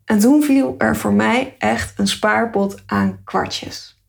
En 0.05 0.19
toen 0.19 0.43
viel 0.43 0.75
er 0.77 0.95
voor 0.95 1.13
mij 1.13 1.55
echt 1.57 1.99
een 1.99 2.07
spaarpot 2.07 2.83
aan 2.85 3.21
kwartjes. 3.23 4.01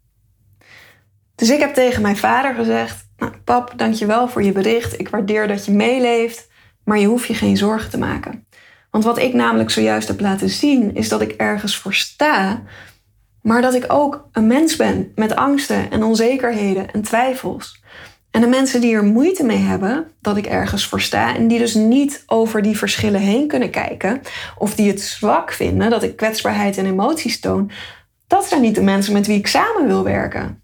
Dus 1.34 1.50
ik 1.50 1.60
heb 1.60 1.74
tegen 1.74 2.02
mijn 2.02 2.16
vader 2.16 2.54
gezegd: 2.54 3.08
nou, 3.16 3.32
Pap, 3.44 3.72
dankjewel 3.76 4.28
voor 4.28 4.42
je 4.42 4.52
bericht. 4.52 5.00
Ik 5.00 5.08
waardeer 5.08 5.48
dat 5.48 5.64
je 5.64 5.72
meeleeft, 5.72 6.48
maar 6.84 6.98
je 6.98 7.06
hoeft 7.06 7.26
je 7.26 7.34
geen 7.34 7.56
zorgen 7.56 7.90
te 7.90 7.98
maken. 7.98 8.46
Want 8.90 9.04
wat 9.04 9.18
ik 9.18 9.34
namelijk 9.34 9.70
zojuist 9.70 10.08
heb 10.08 10.20
laten 10.20 10.48
zien, 10.48 10.94
is 10.94 11.08
dat 11.08 11.20
ik 11.20 11.32
ergens 11.32 11.76
voor 11.76 11.94
sta, 11.94 12.62
maar 13.42 13.62
dat 13.62 13.74
ik 13.74 13.84
ook 13.88 14.28
een 14.32 14.46
mens 14.46 14.76
ben 14.76 15.12
met 15.14 15.36
angsten 15.36 15.90
en 15.90 16.02
onzekerheden 16.02 16.90
en 16.90 17.02
twijfels. 17.02 17.82
En 18.30 18.40
de 18.40 18.46
mensen 18.46 18.80
die 18.80 18.94
er 18.94 19.04
moeite 19.04 19.44
mee 19.44 19.58
hebben 19.58 20.10
dat 20.20 20.36
ik 20.36 20.46
ergens 20.46 20.86
voor 20.86 21.00
sta 21.00 21.34
en 21.34 21.48
die 21.48 21.58
dus 21.58 21.74
niet 21.74 22.22
over 22.26 22.62
die 22.62 22.78
verschillen 22.78 23.20
heen 23.20 23.46
kunnen 23.48 23.70
kijken, 23.70 24.20
of 24.58 24.74
die 24.74 24.88
het 24.88 25.00
zwak 25.00 25.52
vinden 25.52 25.90
dat 25.90 26.02
ik 26.02 26.16
kwetsbaarheid 26.16 26.76
en 26.76 26.86
emoties 26.86 27.40
toon, 27.40 27.70
dat 28.26 28.44
zijn 28.44 28.60
niet 28.60 28.74
de 28.74 28.82
mensen 28.82 29.12
met 29.12 29.26
wie 29.26 29.38
ik 29.38 29.46
samen 29.46 29.86
wil 29.86 30.04
werken. 30.04 30.62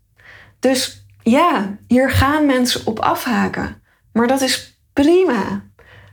Dus 0.61 1.07
ja, 1.23 1.77
hier 1.87 2.11
gaan 2.11 2.47
mensen 2.47 2.87
op 2.87 2.99
afhaken. 2.99 3.83
Maar 4.13 4.27
dat 4.27 4.41
is 4.41 4.81
prima. 4.93 5.63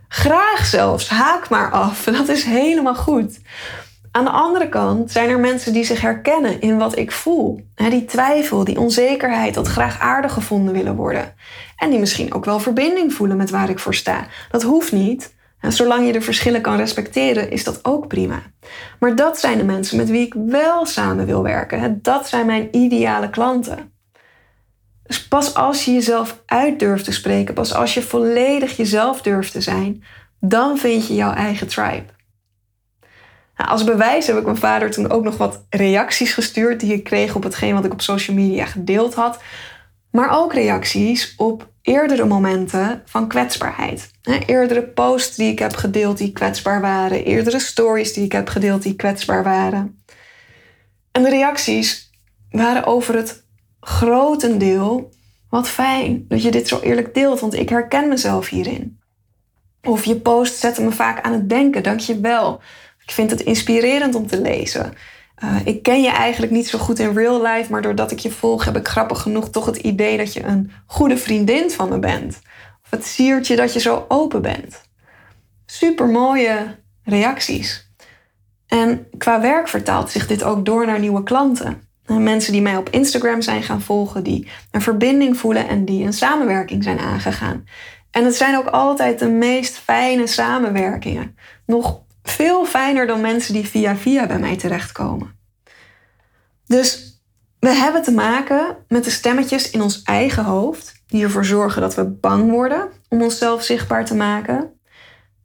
Graag 0.08 0.66
zelfs, 0.66 1.10
haak 1.10 1.50
maar 1.50 1.72
af. 1.72 2.04
Dat 2.18 2.30
is 2.30 2.44
helemaal 2.44 2.96
goed. 2.96 3.40
Aan 4.16 4.26
de 4.26 4.32
andere 4.32 4.70
kant 4.70 5.12
zijn 5.12 5.30
er 5.30 5.40
mensen 5.40 5.74
die 5.74 5.84
zich 5.84 6.02
herkennen 6.02 6.62
in 6.62 6.78
wat 6.78 6.98
ik 6.98 7.12
voel. 7.12 7.62
Die 7.76 8.06
twijfel, 8.06 8.64
die 8.64 8.80
onzekerheid, 8.80 9.54
dat 9.54 9.68
graag 9.68 10.00
aardig 10.00 10.34
gevonden 10.34 10.74
willen 10.74 10.96
worden. 10.96 11.34
En 11.78 11.90
die 11.90 12.00
misschien 12.00 12.34
ook 12.34 12.46
wel 12.46 12.60
verbinding 12.60 13.14
voelen 13.14 13.38
met 13.38 13.50
waar 13.50 13.70
ik 13.70 13.80
voor 13.80 13.96
sta. 13.96 14.26
Dat 14.52 14.64
hoeft 14.64 14.92
niet. 14.92 15.34
Zolang 15.60 16.06
je 16.06 16.12
de 16.12 16.22
verschillen 16.22 16.62
kan 16.62 16.76
respecteren, 16.76 17.52
is 17.52 17.64
dat 17.64 17.80
ook 17.86 18.08
prima. 18.08 18.42
Maar 19.00 19.16
dat 19.16 19.40
zijn 19.40 19.58
de 19.58 19.64
mensen 19.64 19.98
met 19.98 20.10
wie 20.10 20.26
ik 20.26 20.34
wel 20.34 20.86
samen 20.86 21.26
wil 21.26 21.44
werken. 21.44 22.00
Dat 22.02 22.28
zijn 22.28 22.46
mijn 22.46 22.68
ideale 22.72 23.30
klanten. 23.30 23.92
Dus 25.04 25.28
pas 25.28 25.54
als 25.54 25.86
je 25.86 25.94
jezelf 25.94 26.42
uit 26.46 26.80
durft 26.80 27.06
te 27.06 27.12
spreken, 27.12 27.54
pas 27.54 27.74
als 27.74 27.94
je 27.94 28.02
volledig 28.02 28.78
jezelf 28.78 29.22
durft 29.22 29.52
te 29.52 29.62
zijn, 29.62 30.04
dan 30.40 30.78
vind 30.78 31.08
je 31.08 31.16
jouw 31.16 31.34
eigen 31.34 31.68
tribe. 31.68 32.13
Nou, 33.58 33.70
als 33.70 33.84
bewijs 33.84 34.28
heb 34.28 34.38
ik 34.38 34.46
mijn 34.46 34.58
vader 34.58 34.92
toen 34.92 35.10
ook 35.10 35.24
nog 35.24 35.38
wat 35.38 35.66
reacties 35.70 36.34
gestuurd 36.34 36.80
die 36.80 36.94
ik 36.94 37.04
kreeg 37.04 37.36
op 37.36 37.44
hetgeen 37.44 37.74
wat 37.74 37.86
ik 37.86 37.94
op 37.94 38.02
social 38.02 38.36
media 38.36 38.66
gedeeld 38.66 39.14
had. 39.14 39.42
Maar 40.12 40.30
ook 40.30 40.54
reacties 40.54 41.34
op 41.38 41.72
eerdere 41.82 42.26
momenten 42.26 43.02
van 43.06 43.28
kwetsbaarheid. 43.28 44.12
Eerdere 44.46 44.84
posts 44.84 45.36
die 45.36 45.52
ik 45.52 45.60
heb 45.60 45.76
gedeeld 45.76 46.18
die 46.18 46.32
kwetsbaar 46.32 46.82
waren. 46.82 47.24
Eerdere 47.24 47.60
stories 47.60 48.14
die 48.14 48.24
ik 48.24 48.32
heb 48.32 48.48
gedeeld 48.48 48.84
die 48.84 48.96
kwetsbaar 48.96 49.44
waren. 49.44 50.04
En 51.12 51.24
de 51.24 51.30
reacties 51.30 52.12
waren 52.50 52.86
over 52.86 53.16
het 53.16 53.46
grotendeel 53.80 55.12
wat 55.50 55.68
fijn 55.68 56.26
dat 56.28 56.44
je 56.44 56.52
dit 56.52 56.68
zo 56.68 56.80
eerlijk 56.80 57.14
deelt, 57.14 57.40
want 57.40 57.54
ik 57.54 57.70
herken 57.70 58.08
mezelf 58.08 58.50
hierin. 58.50 59.00
Of 59.84 60.06
je 60.06 60.16
post 60.16 60.60
zette 60.60 60.82
me 60.82 60.92
vaak 60.92 61.22
aan 61.22 61.34
het 61.34 61.50
denken, 61.50 61.84
dank 61.84 62.00
je 62.00 62.20
wel. 62.20 62.62
Ik 63.06 63.12
vind 63.12 63.32
het 63.32 63.42
inspirerend 63.42 64.16
om 64.16 64.28
te 64.28 64.42
lezen. 64.42 64.94
Uh, 65.44 65.56
ik 65.64 65.84
ken 65.84 66.02
je 66.02 66.10
eigenlijk 66.10 66.52
niet 66.52 66.68
zo 66.68 66.80
goed 66.80 67.00
in 67.00 67.14
real 67.14 67.42
life, 67.42 67.72
maar 67.72 67.82
doordat 67.82 68.12
ik 68.12 68.20
je 68.20 68.32
volg 68.32 68.66
heb 68.66 68.78
ik 68.78 68.88
grappig 68.88 69.22
genoeg 69.22 69.50
toch 69.50 69.66
het 69.66 69.78
idee 69.78 70.18
dat 70.18 70.34
je 70.34 70.44
een 70.44 70.72
goede 70.86 71.18
vriendin 71.18 71.72
van 71.72 71.90
me 71.90 72.00
bent. 72.00 72.40
Of 72.84 72.90
het 72.90 73.06
siert 73.06 73.48
je 73.48 73.56
dat 73.56 73.74
je 73.74 73.80
zo 73.80 74.06
open 74.08 74.42
bent. 74.42 74.82
Super 75.66 76.08
mooie 76.08 76.76
reacties. 77.04 77.92
En 78.68 79.08
qua 79.18 79.42
werk 79.42 79.68
vertaalt 79.68 80.10
zich 80.10 80.28
dit 80.28 80.44
ook 80.44 80.66
door 80.66 80.86
naar 80.86 81.00
nieuwe 81.00 81.24
klanten. 81.24 81.88
Eh, 82.06 82.18
mensen 82.18 82.52
die 82.52 82.62
mij 82.62 82.78
op 82.78 82.90
Instagram 82.90 83.42
zijn 83.42 83.64
gaan 83.64 83.82
volgen, 83.82 84.24
die 84.24 84.48
een 84.72 84.82
verbinding 84.82 85.38
voelen 85.38 85.68
en 85.68 85.86
die 85.86 86.06
een 86.06 86.14
samenwerking 86.14 86.84
zijn 86.84 87.00
aangegaan. 87.00 87.66
En 88.12 88.26
het 88.26 88.36
zijn 88.36 88.58
ook 88.58 88.68
altijd 88.68 89.20
de 89.20 89.30
meest 89.30 89.78
fijne 89.78 90.28
samenwerkingen. 90.28 91.38
Nog 91.66 92.03
veel 92.24 92.66
fijner 92.66 93.08
dan 93.08 93.22
mensen 93.22 93.54
die 93.54 93.68
via 93.68 93.96
via 93.96 94.28
bij 94.28 94.40
mij 94.40 94.58
terechtkomen. 94.58 95.36
Dus 96.66 97.22
we 97.60 97.70
hebben 97.70 98.04
te 98.04 98.12
maken 98.12 98.78
met 98.88 99.04
de 99.04 99.10
stemmetjes 99.10 99.70
in 99.70 99.82
ons 99.82 100.02
eigen 100.04 100.44
hoofd, 100.44 101.04
die 101.08 101.24
ervoor 101.24 101.46
zorgen 101.46 101.82
dat 101.82 101.96
we 101.96 102.06
bang 102.06 102.50
worden 102.50 102.90
om 103.10 103.22
onszelf 103.22 103.64
zichtbaar 103.64 104.06
te 104.06 104.16
maken. 104.16 104.80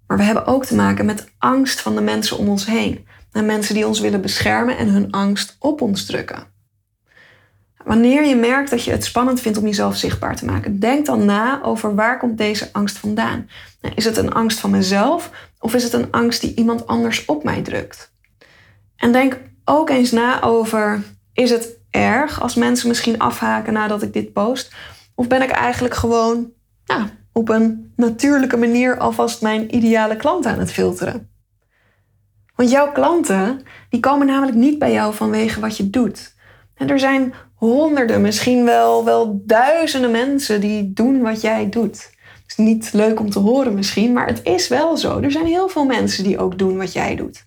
Maar 0.06 0.16
we 0.16 0.22
hebben 0.22 0.46
ook 0.46 0.64
te 0.64 0.74
maken 0.74 1.06
met 1.06 1.32
angst 1.38 1.80
van 1.80 1.94
de 1.94 2.00
mensen 2.00 2.38
om 2.38 2.48
ons 2.48 2.66
heen. 2.66 3.06
En 3.32 3.46
mensen 3.46 3.74
die 3.74 3.86
ons 3.86 4.00
willen 4.00 4.20
beschermen 4.20 4.78
en 4.78 4.88
hun 4.88 5.10
angst 5.10 5.56
op 5.58 5.80
ons 5.80 6.06
drukken. 6.06 6.46
Wanneer 7.84 8.24
je 8.24 8.36
merkt 8.36 8.70
dat 8.70 8.84
je 8.84 8.90
het 8.90 9.04
spannend 9.04 9.40
vindt 9.40 9.58
om 9.58 9.64
jezelf 9.64 9.96
zichtbaar 9.96 10.36
te 10.36 10.44
maken, 10.44 10.78
denk 10.78 11.06
dan 11.06 11.24
na 11.24 11.62
over 11.62 11.94
waar 11.94 12.18
komt 12.18 12.38
deze 12.38 12.68
angst 12.72 12.98
vandaan. 12.98 13.48
Is 13.94 14.04
het 14.04 14.16
een 14.16 14.32
angst 14.32 14.58
van 14.58 14.70
mezelf 14.70 15.30
of 15.60 15.74
is 15.74 15.82
het 15.82 15.92
een 15.92 16.10
angst 16.10 16.40
die 16.40 16.54
iemand 16.54 16.86
anders 16.86 17.24
op 17.24 17.44
mij 17.44 17.62
drukt? 17.62 18.12
En 18.96 19.12
denk 19.12 19.40
ook 19.64 19.90
eens 19.90 20.10
na 20.10 20.42
over, 20.42 21.02
is 21.32 21.50
het 21.50 21.78
erg 21.90 22.40
als 22.40 22.54
mensen 22.54 22.88
misschien 22.88 23.18
afhaken 23.18 23.72
nadat 23.72 24.02
ik 24.02 24.12
dit 24.12 24.32
post? 24.32 24.72
Of 25.14 25.26
ben 25.26 25.42
ik 25.42 25.50
eigenlijk 25.50 25.94
gewoon 25.94 26.50
op 27.32 27.48
een 27.48 27.92
natuurlijke 27.96 28.56
manier 28.56 28.98
alvast 28.98 29.42
mijn 29.42 29.74
ideale 29.76 30.16
klant 30.16 30.46
aan 30.46 30.58
het 30.58 30.72
filteren? 30.72 31.30
Want 32.54 32.70
jouw 32.70 32.92
klanten, 32.92 33.62
die 33.90 34.00
komen 34.00 34.26
namelijk 34.26 34.56
niet 34.56 34.78
bij 34.78 34.92
jou 34.92 35.14
vanwege 35.14 35.60
wat 35.60 35.76
je 35.76 35.90
doet. 35.90 36.34
En 36.74 36.88
er 36.88 36.98
zijn 36.98 37.34
honderden, 37.54 38.20
misschien 38.20 38.64
wel, 38.64 39.04
wel 39.04 39.42
duizenden 39.44 40.10
mensen 40.10 40.60
die 40.60 40.92
doen 40.92 41.20
wat 41.20 41.40
jij 41.40 41.68
doet. 41.68 42.10
Is 42.48 42.56
niet 42.56 42.92
leuk 42.92 43.20
om 43.20 43.30
te 43.30 43.38
horen 43.38 43.74
misschien, 43.74 44.12
maar 44.12 44.26
het 44.26 44.40
is 44.42 44.68
wel 44.68 44.96
zo. 44.96 45.20
Er 45.20 45.30
zijn 45.30 45.46
heel 45.46 45.68
veel 45.68 45.84
mensen 45.84 46.24
die 46.24 46.38
ook 46.38 46.58
doen 46.58 46.76
wat 46.76 46.92
jij 46.92 47.16
doet. 47.16 47.44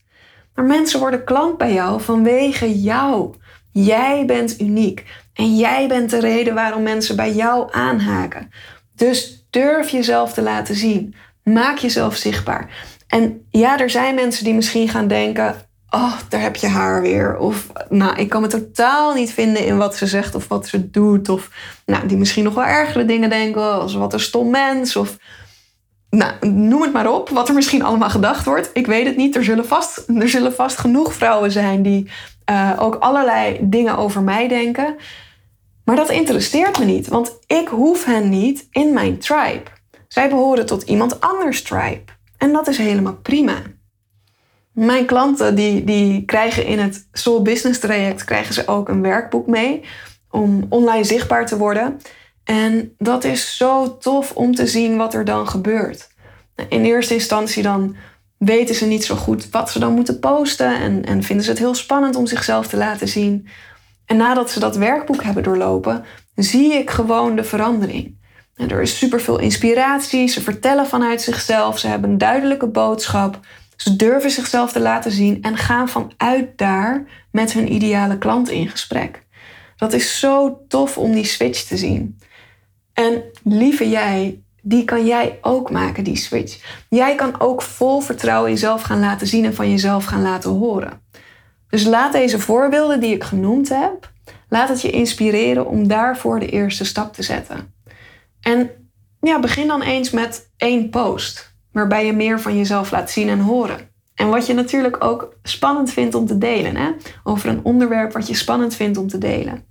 Maar 0.56 0.66
mensen 0.66 1.00
worden 1.00 1.24
klant 1.24 1.58
bij 1.58 1.74
jou 1.74 2.02
vanwege 2.02 2.82
jou. 2.82 3.34
Jij 3.72 4.26
bent 4.26 4.60
uniek 4.60 5.06
en 5.34 5.58
jij 5.58 5.88
bent 5.88 6.10
de 6.10 6.20
reden 6.20 6.54
waarom 6.54 6.84
mensen 6.84 7.16
bij 7.16 7.34
jou 7.34 7.68
aanhaken. 7.72 8.50
Dus 8.96 9.46
durf 9.50 9.90
jezelf 9.90 10.34
te 10.34 10.42
laten 10.42 10.76
zien. 10.76 11.16
Maak 11.44 11.78
jezelf 11.78 12.16
zichtbaar. 12.16 12.70
En 13.08 13.46
ja, 13.50 13.80
er 13.80 13.90
zijn 13.90 14.16
mensen 14.16 14.44
die 14.44 14.54
misschien 14.54 14.90
gaan 14.90 15.08
denken: 15.08 15.56
oh, 15.92 16.14
daar 16.30 16.42
heb 16.42 16.56
je 16.56 16.68
haar 16.68 17.02
weer. 17.02 17.38
Of, 17.38 17.68
nou, 17.90 18.16
ik 18.16 18.30
kan 18.30 18.42
me 18.42 18.48
totaal 18.48 19.14
niet 19.14 19.32
vinden 19.32 19.66
in 19.66 19.78
wat 19.78 19.96
ze 19.96 20.08
zegt 20.08 20.36
of 20.36 20.48
wat 20.48 20.68
ze 20.68 20.90
doet. 20.90 21.30
Of, 21.30 21.50
nou, 21.86 22.08
die 22.08 22.18
misschien 22.18 22.44
nog 22.44 22.54
wel 22.54 22.64
ergere 22.64 23.06
dingen 23.06 23.30
denken, 23.30 23.82
als 23.82 23.94
wat 23.94 24.14
een 24.14 24.20
stom 24.20 24.50
mens. 24.50 24.96
Of, 24.96 25.18
nou, 26.10 26.48
noem 26.48 26.82
het 26.82 26.94
maar 26.94 27.14
op, 27.14 27.30
wat 27.30 27.48
er 27.48 27.54
misschien 27.54 27.84
allemaal 27.84 28.10
gedacht 28.10 28.46
wordt. 28.46 28.70
Ik 28.74 28.88
weet 28.88 29.06
het 29.06 29.18
niet. 29.18 29.36
Er 29.36 29.44
zullen 29.44 29.68
vast, 29.68 30.04
er 30.08 30.30
zullen 30.30 30.54
vast 30.54 30.78
genoeg 30.78 31.14
vrouwen 31.14 31.52
zijn 31.52 31.82
die 31.82 32.10
uh, 32.52 32.72
ook 32.80 32.96
allerlei 32.96 33.58
dingen 33.62 33.98
over 33.98 34.22
mij 34.22 34.48
denken. 34.48 34.96
Maar 35.86 35.96
dat 35.96 36.10
interesseert 36.10 36.80
me 36.80 36.86
niet, 36.86 37.08
want 37.08 37.38
ik 37.48 37.68
hoef 37.68 38.06
hen 38.06 38.30
niet 38.30 38.68
in 38.72 38.94
mijn 38.94 39.18
tribe. 39.18 39.64
Zij 40.08 40.30
behoren 40.30 40.66
tot 40.66 40.84
iemand 40.84 41.20
anders 41.20 41.62
tribe. 41.62 42.04
En 42.38 42.52
dat 42.52 42.68
is 42.68 42.78
helemaal 42.78 43.16
prima. 43.16 43.54
Mijn 44.72 45.06
klanten 45.06 45.56
die, 45.56 45.84
die 45.84 46.26
krijgen 46.26 46.66
in 46.66 46.80
het 46.80 47.08
Soul 47.12 47.42
Business 47.42 47.80
traject 47.80 48.24
krijgen 48.24 48.54
ze 48.54 48.68
ook 48.68 48.90
een 48.90 49.02
werkboek 49.02 49.48
mee 49.48 49.84
om 50.30 50.66
online 50.70 51.04
zichtbaar 51.04 51.46
te 51.46 51.58
worden. 51.58 52.00
En 52.44 52.94
dat 52.98 53.24
is 53.24 53.58
zo 53.58 53.98
tof 53.98 54.32
om 54.36 54.56
te 54.56 54.68
zien 54.68 54.98
wat 54.98 55.14
er 55.14 55.26
dan 55.26 55.48
gebeurt. 55.48 56.10
In 56.70 56.84
eerste 56.84 57.14
instantie 57.14 57.64
dan 57.64 57.96
weten 58.38 58.76
ze 58.76 58.86
niet 58.86 59.06
zo 59.06 59.16
goed 59.16 59.50
wat 59.50 59.72
ze 59.72 59.80
dan 59.80 59.94
moeten 59.94 60.20
posten 60.20 60.76
en, 60.76 61.06
en 61.06 61.24
vinden 61.24 61.46
ze 61.46 61.52
het 61.52 61.60
heel 61.60 61.76
spannend 61.76 62.16
om 62.16 62.28
zichzelf 62.28 62.68
te 62.68 62.78
laten 62.78 63.08
zien. 63.08 63.48
En 64.06 64.18
nadat 64.18 64.52
ze 64.52 64.60
dat 64.60 64.76
werkboek 64.76 65.24
hebben 65.24 65.44
doorlopen, 65.44 66.06
zie 66.36 66.74
ik 66.74 66.90
gewoon 66.90 67.36
de 67.36 67.44
verandering. 67.44 68.20
En 68.56 68.70
er 68.70 68.82
is 68.82 68.98
superveel 68.98 69.40
inspiratie, 69.40 70.28
ze 70.28 70.42
vertellen 70.42 70.88
vanuit 70.88 71.22
zichzelf, 71.22 71.80
ze 71.80 71.88
hebben 71.88 72.10
een 72.10 72.18
duidelijke 72.18 72.68
boodschap, 72.68 73.40
ze 73.82 73.96
durven 73.96 74.32
zichzelf 74.32 74.72
te 74.72 74.80
laten 74.80 75.12
zien 75.12 75.42
en 75.42 75.58
gaan 75.58 75.90
vanuit 75.90 76.58
daar 76.58 77.04
met 77.32 77.54
hun 77.54 77.74
ideale 77.74 78.18
klant 78.18 78.50
in 78.50 78.70
gesprek. 78.70 79.26
Dat 79.78 79.94
is 79.94 80.20
zo 80.20 80.64
tof 80.68 80.98
om 80.98 81.12
die 81.12 81.26
switch 81.26 81.64
te 81.64 81.78
zien. 81.78 82.20
En 82.94 83.24
lieve 83.44 83.90
jij, 83.90 84.42
die 84.62 84.84
kan 84.84 85.06
jij 85.06 85.40
ook 85.42 85.72
maken, 85.72 86.04
die 86.04 86.16
switch. 86.16 86.84
Jij 86.90 87.16
kan 87.16 87.40
ook 87.40 87.62
vol 87.62 88.02
vertrouwen 88.02 88.48
in 88.48 88.54
jezelf 88.54 88.82
gaan 88.82 89.00
laten 89.00 89.28
zien 89.28 89.46
en 89.46 89.56
van 89.56 89.70
jezelf 89.70 90.06
gaan 90.06 90.22
laten 90.22 90.50
horen. 90.50 91.02
Dus 91.70 91.84
laat 91.84 92.12
deze 92.12 92.40
voorbeelden 92.40 93.00
die 93.00 93.16
ik 93.16 93.24
genoemd 93.24 93.70
heb, 93.70 94.12
laat 94.50 94.70
het 94.70 94.82
je 94.82 94.90
inspireren 94.90 95.68
om 95.68 95.88
daarvoor 95.88 96.40
de 96.40 96.50
eerste 96.50 96.86
stap 96.86 97.14
te 97.14 97.24
zetten. 97.24 97.74
En 98.42 98.70
ja, 99.22 99.40
begin 99.40 99.68
dan 99.68 99.82
eens 99.82 100.12
met 100.12 100.50
één 100.58 100.90
post, 100.90 101.51
waarbij 101.72 102.06
je 102.06 102.14
meer 102.14 102.40
van 102.40 102.58
jezelf 102.58 102.92
laat 102.92 103.12
zien 103.12 103.30
en 103.30 103.40
horen. 103.40 103.90
En 104.16 104.30
wat 104.30 104.46
je 104.46 104.54
natuurlijk 104.54 105.04
ook 105.04 105.36
spannend 105.44 105.92
vindt 105.92 106.16
om 106.16 106.26
te 106.26 106.38
delen, 106.38 106.76
hè? 106.76 106.92
over 107.24 107.50
een 107.50 107.64
onderwerp 107.64 108.12
wat 108.12 108.28
je 108.28 108.36
spannend 108.36 108.76
vindt 108.76 108.98
om 108.98 109.08
te 109.08 109.18
delen. 109.18 109.66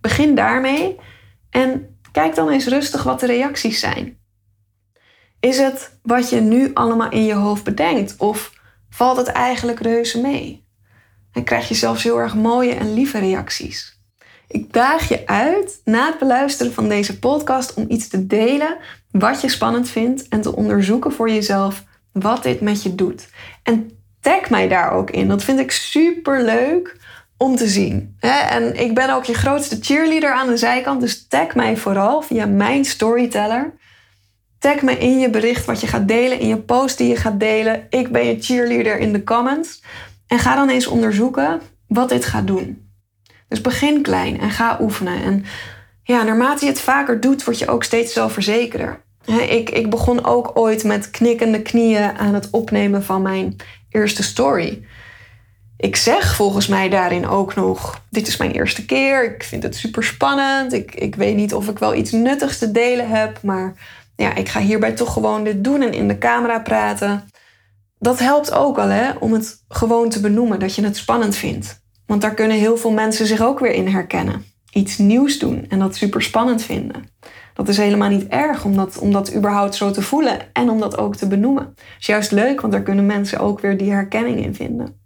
Begin 0.00 0.34
daarmee 0.34 0.96
en 1.50 1.98
kijk 2.12 2.34
dan 2.34 2.48
eens 2.48 2.66
rustig 2.66 3.02
wat 3.02 3.20
de 3.20 3.26
reacties 3.26 3.80
zijn. 3.80 4.18
Is 5.40 5.58
het 5.58 5.98
wat 6.02 6.30
je 6.30 6.40
nu 6.40 6.70
allemaal 6.74 7.10
in 7.10 7.24
je 7.24 7.34
hoofd 7.34 7.64
bedenkt 7.64 8.14
of 8.16 8.52
valt 8.90 9.16
het 9.16 9.26
eigenlijk 9.26 9.80
reuze 9.80 10.20
mee? 10.20 10.64
En 11.32 11.44
krijg 11.44 11.68
je 11.68 11.74
zelfs 11.74 12.02
heel 12.02 12.18
erg 12.18 12.34
mooie 12.34 12.74
en 12.74 12.94
lieve 12.94 13.18
reacties. 13.18 13.99
Ik 14.50 14.72
daag 14.72 15.08
je 15.08 15.26
uit 15.26 15.80
na 15.84 16.06
het 16.06 16.18
beluisteren 16.18 16.72
van 16.72 16.88
deze 16.88 17.18
podcast 17.18 17.74
om 17.74 17.84
iets 17.88 18.08
te 18.08 18.26
delen 18.26 18.76
wat 19.10 19.40
je 19.40 19.48
spannend 19.48 19.88
vindt 19.88 20.28
en 20.28 20.40
te 20.40 20.56
onderzoeken 20.56 21.12
voor 21.12 21.30
jezelf 21.30 21.84
wat 22.12 22.42
dit 22.42 22.60
met 22.60 22.82
je 22.82 22.94
doet. 22.94 23.28
En 23.62 23.90
tag 24.20 24.50
mij 24.50 24.68
daar 24.68 24.92
ook 24.92 25.10
in. 25.10 25.28
Dat 25.28 25.44
vind 25.44 25.58
ik 25.58 25.70
super 25.70 26.44
leuk 26.44 26.96
om 27.36 27.56
te 27.56 27.68
zien. 27.68 28.16
En 28.20 28.80
ik 28.80 28.94
ben 28.94 29.10
ook 29.10 29.24
je 29.24 29.34
grootste 29.34 29.78
cheerleader 29.80 30.32
aan 30.32 30.48
de 30.48 30.56
zijkant, 30.56 31.00
dus 31.00 31.26
tag 31.26 31.54
mij 31.54 31.76
vooral 31.76 32.22
via 32.22 32.46
mijn 32.46 32.84
storyteller. 32.84 33.74
Tag 34.58 34.82
me 34.82 34.98
in 34.98 35.18
je 35.18 35.30
bericht 35.30 35.64
wat 35.64 35.80
je 35.80 35.86
gaat 35.86 36.08
delen, 36.08 36.40
in 36.40 36.48
je 36.48 36.58
post 36.58 36.98
die 36.98 37.08
je 37.08 37.16
gaat 37.16 37.40
delen. 37.40 37.86
Ik 37.90 38.12
ben 38.12 38.26
je 38.26 38.40
cheerleader 38.40 38.98
in 38.98 39.12
de 39.12 39.24
comments. 39.24 39.82
En 40.26 40.38
ga 40.38 40.54
dan 40.54 40.68
eens 40.68 40.86
onderzoeken 40.86 41.60
wat 41.86 42.08
dit 42.08 42.24
gaat 42.24 42.46
doen. 42.46 42.89
Dus 43.50 43.60
begin 43.60 44.02
klein 44.02 44.40
en 44.40 44.50
ga 44.50 44.78
oefenen. 44.80 45.22
En 45.22 45.44
ja, 46.02 46.22
naarmate 46.22 46.64
je 46.64 46.70
het 46.70 46.80
vaker 46.80 47.20
doet, 47.20 47.44
word 47.44 47.58
je 47.58 47.68
ook 47.68 47.84
steeds 47.84 48.12
zelfverzekerder. 48.12 49.00
Ik, 49.48 49.70
ik 49.70 49.90
begon 49.90 50.24
ook 50.24 50.50
ooit 50.54 50.84
met 50.84 51.10
knikkende 51.10 51.62
knieën 51.62 52.18
aan 52.18 52.34
het 52.34 52.50
opnemen 52.50 53.04
van 53.04 53.22
mijn 53.22 53.56
eerste 53.88 54.22
story. 54.22 54.84
Ik 55.76 55.96
zeg 55.96 56.34
volgens 56.34 56.66
mij 56.66 56.88
daarin 56.88 57.28
ook 57.28 57.54
nog: 57.54 58.02
Dit 58.10 58.26
is 58.26 58.36
mijn 58.36 58.50
eerste 58.50 58.86
keer. 58.86 59.34
Ik 59.34 59.42
vind 59.42 59.62
het 59.62 59.76
super 59.76 60.04
spannend. 60.04 60.72
Ik, 60.72 60.94
ik 60.94 61.14
weet 61.14 61.36
niet 61.36 61.54
of 61.54 61.68
ik 61.68 61.78
wel 61.78 61.94
iets 61.94 62.10
nuttigs 62.10 62.58
te 62.58 62.70
delen 62.70 63.08
heb. 63.08 63.42
Maar 63.42 63.74
ja, 64.16 64.34
ik 64.34 64.48
ga 64.48 64.60
hierbij 64.60 64.92
toch 64.92 65.12
gewoon 65.12 65.44
dit 65.44 65.64
doen 65.64 65.82
en 65.82 65.92
in 65.92 66.08
de 66.08 66.18
camera 66.18 66.58
praten. 66.60 67.30
Dat 67.98 68.18
helpt 68.18 68.52
ook 68.52 68.78
al 68.78 68.88
hè, 68.88 69.10
om 69.10 69.32
het 69.32 69.64
gewoon 69.68 70.08
te 70.08 70.20
benoemen 70.20 70.58
dat 70.58 70.74
je 70.74 70.84
het 70.84 70.96
spannend 70.96 71.36
vindt. 71.36 71.80
Want 72.10 72.22
daar 72.22 72.34
kunnen 72.34 72.56
heel 72.56 72.76
veel 72.76 72.92
mensen 72.92 73.26
zich 73.26 73.40
ook 73.40 73.58
weer 73.58 73.72
in 73.72 73.86
herkennen. 73.86 74.44
Iets 74.72 74.98
nieuws 74.98 75.38
doen 75.38 75.66
en 75.68 75.78
dat 75.78 75.96
super 75.96 76.22
spannend 76.22 76.62
vinden. 76.62 77.04
Dat 77.54 77.68
is 77.68 77.76
helemaal 77.76 78.08
niet 78.08 78.26
erg 78.28 78.64
om 78.64 78.76
dat, 78.76 78.98
om 78.98 79.12
dat 79.12 79.34
überhaupt 79.34 79.74
zo 79.74 79.90
te 79.90 80.02
voelen 80.02 80.38
en 80.52 80.70
om 80.70 80.80
dat 80.80 80.98
ook 80.98 81.16
te 81.16 81.26
benoemen. 81.26 81.62
Het 81.64 82.00
is 82.00 82.06
juist 82.06 82.30
leuk, 82.30 82.60
want 82.60 82.72
daar 82.72 82.82
kunnen 82.82 83.06
mensen 83.06 83.38
ook 83.38 83.60
weer 83.60 83.76
die 83.76 83.90
herkenning 83.90 84.44
in 84.44 84.54
vinden. 84.54 85.00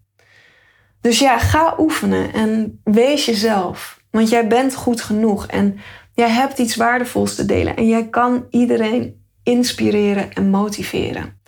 Dus 1.01 1.19
ja, 1.19 1.39
ga 1.39 1.75
oefenen 1.79 2.33
en 2.33 2.81
wees 2.85 3.25
jezelf. 3.25 4.01
Want 4.11 4.29
jij 4.29 4.47
bent 4.47 4.75
goed 4.75 5.01
genoeg 5.01 5.47
en 5.47 5.79
jij 6.15 6.31
hebt 6.31 6.59
iets 6.59 6.77
waardevols 6.77 7.35
te 7.35 7.45
delen. 7.45 7.77
En 7.77 7.89
jij 7.89 8.09
kan 8.09 8.47
iedereen 8.51 9.25
inspireren 9.43 10.33
en 10.33 10.51
motiveren. 10.51 11.41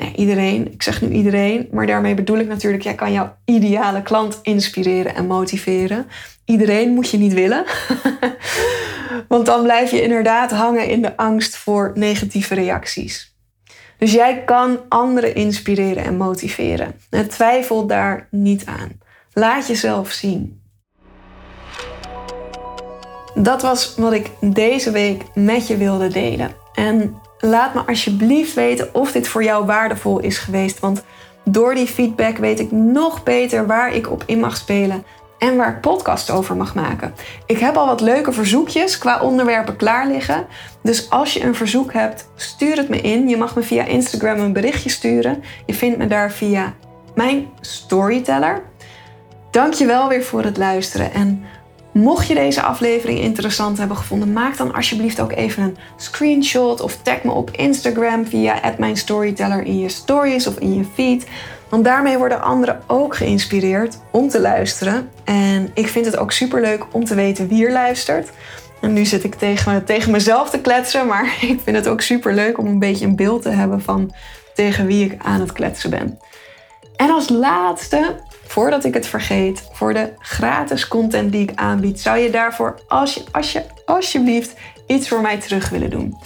Nee, 0.00 0.12
iedereen, 0.14 0.72
ik 0.72 0.82
zeg 0.82 1.02
nu 1.02 1.08
iedereen, 1.08 1.68
maar 1.72 1.86
daarmee 1.86 2.14
bedoel 2.14 2.38
ik 2.38 2.46
natuurlijk, 2.46 2.82
jij 2.82 2.94
kan 2.94 3.12
jouw 3.12 3.36
ideale 3.44 4.02
klant 4.02 4.38
inspireren 4.42 5.14
en 5.14 5.26
motiveren. 5.26 6.06
Iedereen 6.44 6.94
moet 6.94 7.10
je 7.10 7.18
niet 7.18 7.32
willen. 7.32 7.64
Want 9.28 9.46
dan 9.46 9.62
blijf 9.62 9.90
je 9.90 10.02
inderdaad 10.02 10.50
hangen 10.50 10.88
in 10.88 11.02
de 11.02 11.16
angst 11.16 11.56
voor 11.56 11.92
negatieve 11.94 12.54
reacties. 12.54 13.36
Dus 13.98 14.12
jij 14.12 14.44
kan 14.44 14.78
anderen 14.88 15.34
inspireren 15.34 16.04
en 16.04 16.16
motiveren. 16.16 16.94
En 17.10 17.28
twijfel 17.28 17.86
daar 17.86 18.28
niet 18.30 18.66
aan. 18.66 19.00
Laat 19.32 19.66
jezelf 19.66 20.10
zien. 20.10 20.62
Dat 23.34 23.62
was 23.62 23.94
wat 23.96 24.12
ik 24.12 24.30
deze 24.40 24.90
week 24.90 25.22
met 25.34 25.66
je 25.66 25.76
wilde 25.76 26.08
delen. 26.08 26.54
En 26.74 27.14
laat 27.40 27.74
me 27.74 27.80
alsjeblieft 27.80 28.54
weten 28.54 28.94
of 28.94 29.12
dit 29.12 29.28
voor 29.28 29.44
jou 29.44 29.64
waardevol 29.66 30.18
is 30.18 30.38
geweest. 30.38 30.78
Want 30.78 31.02
door 31.44 31.74
die 31.74 31.86
feedback 31.86 32.36
weet 32.36 32.60
ik 32.60 32.72
nog 32.72 33.22
beter 33.22 33.66
waar 33.66 33.94
ik 33.94 34.10
op 34.10 34.22
in 34.26 34.40
mag 34.40 34.56
spelen 34.56 35.04
en 35.38 35.56
waar 35.56 35.70
ik 35.70 35.80
podcast 35.80 36.30
over 36.30 36.56
mag 36.56 36.74
maken. 36.74 37.14
Ik 37.46 37.58
heb 37.58 37.76
al 37.76 37.86
wat 37.86 38.00
leuke 38.00 38.32
verzoekjes 38.32 38.98
qua 38.98 39.20
onderwerpen 39.20 39.76
klaar 39.76 40.06
liggen. 40.06 40.46
Dus 40.82 41.10
als 41.10 41.32
je 41.32 41.44
een 41.44 41.54
verzoek 41.54 41.92
hebt, 41.92 42.28
stuur 42.34 42.76
het 42.76 42.88
me 42.88 43.00
in. 43.00 43.28
Je 43.28 43.36
mag 43.36 43.54
me 43.54 43.62
via 43.62 43.84
Instagram 43.84 44.38
een 44.38 44.52
berichtje 44.52 44.90
sturen. 44.90 45.42
Je 45.66 45.74
vindt 45.74 45.98
me 45.98 46.06
daar 46.06 46.32
via 46.32 46.74
mijn 47.14 47.48
storyteller. 47.60 48.62
Dank 49.50 49.72
je 49.72 49.86
wel 49.86 50.08
weer 50.08 50.22
voor 50.22 50.44
het 50.44 50.56
luisteren. 50.56 51.12
En 51.12 51.44
mocht 51.92 52.26
je 52.26 52.34
deze 52.34 52.62
aflevering 52.62 53.20
interessant 53.20 53.78
hebben 53.78 53.96
gevonden, 53.96 54.32
maak 54.32 54.56
dan 54.56 54.74
alsjeblieft 54.74 55.20
ook 55.20 55.32
even 55.32 55.62
een 55.62 55.76
screenshot 55.96 56.80
of 56.80 56.96
tag 57.02 57.22
me 57.22 57.30
op 57.32 57.50
Instagram 57.50 58.26
via 58.26 58.74
@mijnstoryteller 58.78 59.62
in 59.62 59.78
je 59.78 59.88
stories 59.88 60.46
of 60.46 60.58
in 60.58 60.74
je 60.74 60.84
feed. 60.94 61.26
Want 61.68 61.84
daarmee 61.84 62.18
worden 62.18 62.42
anderen 62.42 62.82
ook 62.86 63.16
geïnspireerd 63.16 63.98
om 64.10 64.28
te 64.28 64.40
luisteren. 64.40 65.10
En 65.24 65.70
ik 65.74 65.88
vind 65.88 66.06
het 66.06 66.16
ook 66.16 66.32
super 66.32 66.60
leuk 66.60 66.84
om 66.90 67.04
te 67.04 67.14
weten 67.14 67.48
wie 67.48 67.66
er 67.66 67.72
luistert. 67.72 68.30
En 68.80 68.92
nu 68.92 69.04
zit 69.04 69.24
ik 69.24 69.34
tegen, 69.34 69.84
tegen 69.84 70.12
mezelf 70.12 70.50
te 70.50 70.60
kletsen, 70.60 71.06
maar 71.06 71.24
ik 71.40 71.60
vind 71.64 71.76
het 71.76 71.88
ook 71.88 72.00
super 72.00 72.34
leuk 72.34 72.58
om 72.58 72.66
een 72.66 72.78
beetje 72.78 73.06
een 73.06 73.16
beeld 73.16 73.42
te 73.42 73.48
hebben 73.48 73.82
van 73.82 74.14
tegen 74.54 74.86
wie 74.86 75.04
ik 75.04 75.14
aan 75.22 75.40
het 75.40 75.52
kletsen 75.52 75.90
ben. 75.90 76.18
En 76.96 77.10
als 77.10 77.28
laatste, 77.28 78.16
voordat 78.50 78.84
ik 78.84 78.94
het 78.94 79.06
vergeet, 79.06 79.62
voor 79.72 79.94
de 79.94 80.12
gratis 80.18 80.88
content 80.88 81.32
die 81.32 81.42
ik 81.42 81.52
aanbied, 81.54 82.00
zou 82.00 82.18
je 82.18 82.30
daarvoor 82.30 82.80
als 82.88 83.14
je, 83.14 83.22
als 83.32 83.52
je, 83.52 83.62
alsjeblieft 83.84 84.54
iets 84.86 85.08
voor 85.08 85.20
mij 85.20 85.40
terug 85.40 85.68
willen 85.68 85.90
doen. 85.90 86.18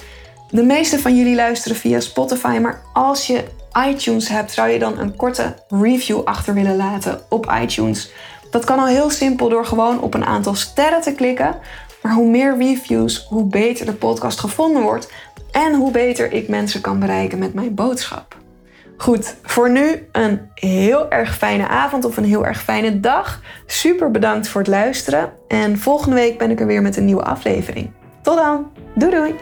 De 0.49 0.63
meeste 0.63 0.99
van 0.99 1.17
jullie 1.17 1.35
luisteren 1.35 1.77
via 1.77 1.99
Spotify, 1.99 2.57
maar 2.61 2.81
als 2.93 3.27
je 3.27 3.43
iTunes 3.87 4.27
hebt, 4.27 4.51
zou 4.51 4.69
je 4.69 4.79
dan 4.79 4.99
een 4.99 5.15
korte 5.15 5.55
review 5.69 6.21
achter 6.23 6.53
willen 6.53 6.75
laten 6.75 7.19
op 7.29 7.53
iTunes. 7.61 8.11
Dat 8.51 8.63
kan 8.63 8.79
al 8.79 8.87
heel 8.87 9.09
simpel 9.09 9.49
door 9.49 9.65
gewoon 9.65 10.01
op 10.01 10.13
een 10.13 10.25
aantal 10.25 10.55
sterren 10.55 11.01
te 11.01 11.13
klikken. 11.13 11.55
Maar 12.01 12.13
hoe 12.13 12.29
meer 12.29 12.57
reviews, 12.57 13.25
hoe 13.29 13.45
beter 13.45 13.85
de 13.85 13.93
podcast 13.93 14.39
gevonden 14.39 14.81
wordt 14.81 15.11
en 15.51 15.73
hoe 15.73 15.91
beter 15.91 16.31
ik 16.31 16.47
mensen 16.47 16.81
kan 16.81 16.99
bereiken 16.99 17.39
met 17.39 17.53
mijn 17.53 17.75
boodschap. 17.75 18.44
Goed, 18.97 19.35
voor 19.43 19.71
nu 19.71 20.07
een 20.11 20.49
heel 20.53 21.09
erg 21.09 21.37
fijne 21.37 21.67
avond 21.67 22.05
of 22.05 22.17
een 22.17 22.23
heel 22.23 22.45
erg 22.45 22.61
fijne 22.61 22.99
dag. 22.99 23.41
Super 23.65 24.11
bedankt 24.11 24.47
voor 24.47 24.61
het 24.61 24.69
luisteren. 24.69 25.33
En 25.47 25.77
volgende 25.77 26.15
week 26.15 26.37
ben 26.37 26.51
ik 26.51 26.59
er 26.59 26.67
weer 26.67 26.81
met 26.81 26.97
een 26.97 27.05
nieuwe 27.05 27.23
aflevering. 27.23 27.91
Tot 28.21 28.37
dan. 28.37 28.71
Doei 28.95 29.11
doei. 29.11 29.35